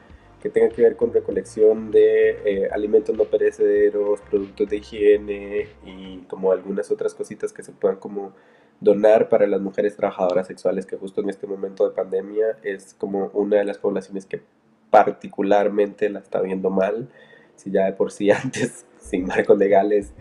[0.41, 6.17] que tenga que ver con recolección de eh, alimentos no perecederos, productos de higiene y
[6.27, 8.33] como algunas otras cositas que se puedan como
[8.79, 13.27] donar para las mujeres trabajadoras sexuales que justo en este momento de pandemia es como
[13.35, 14.41] una de las poblaciones que
[14.89, 17.07] particularmente la está viendo mal,
[17.55, 20.13] si ya de por sí antes sin marcos legales,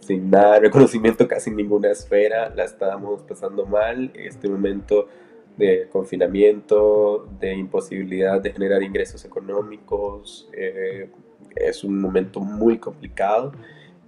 [0.00, 5.08] sin nada, reconocimiento casi en ninguna esfera, la estábamos pasando mal, este momento
[5.56, 10.48] de confinamiento, de imposibilidad de generar ingresos económicos.
[10.52, 11.08] Eh,
[11.54, 13.52] es un momento muy complicado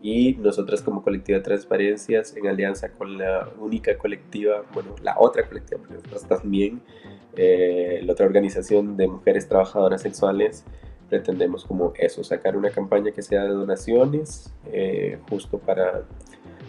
[0.02, 5.46] y nosotras como colectiva de transparencias en alianza con la única colectiva, bueno, la otra
[5.46, 6.82] colectiva, porque nosotros también,
[7.36, 10.64] eh, la otra organización de mujeres trabajadoras sexuales,
[11.08, 16.02] pretendemos como eso, sacar una campaña que sea de donaciones, eh, justo para,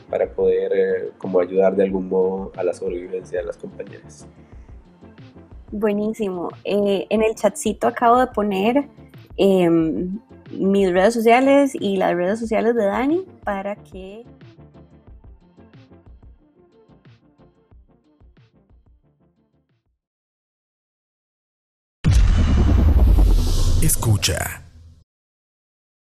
[0.10, 4.28] para poder como ayudar de algún modo a la sobrevivencia de las compañeras.
[5.72, 6.50] Buenísimo.
[6.64, 8.88] Eh, en el chatcito acabo de poner
[9.38, 10.20] em,
[10.52, 14.24] mis redes sociales y las redes sociales de Dani para que...
[23.86, 24.65] Escucha.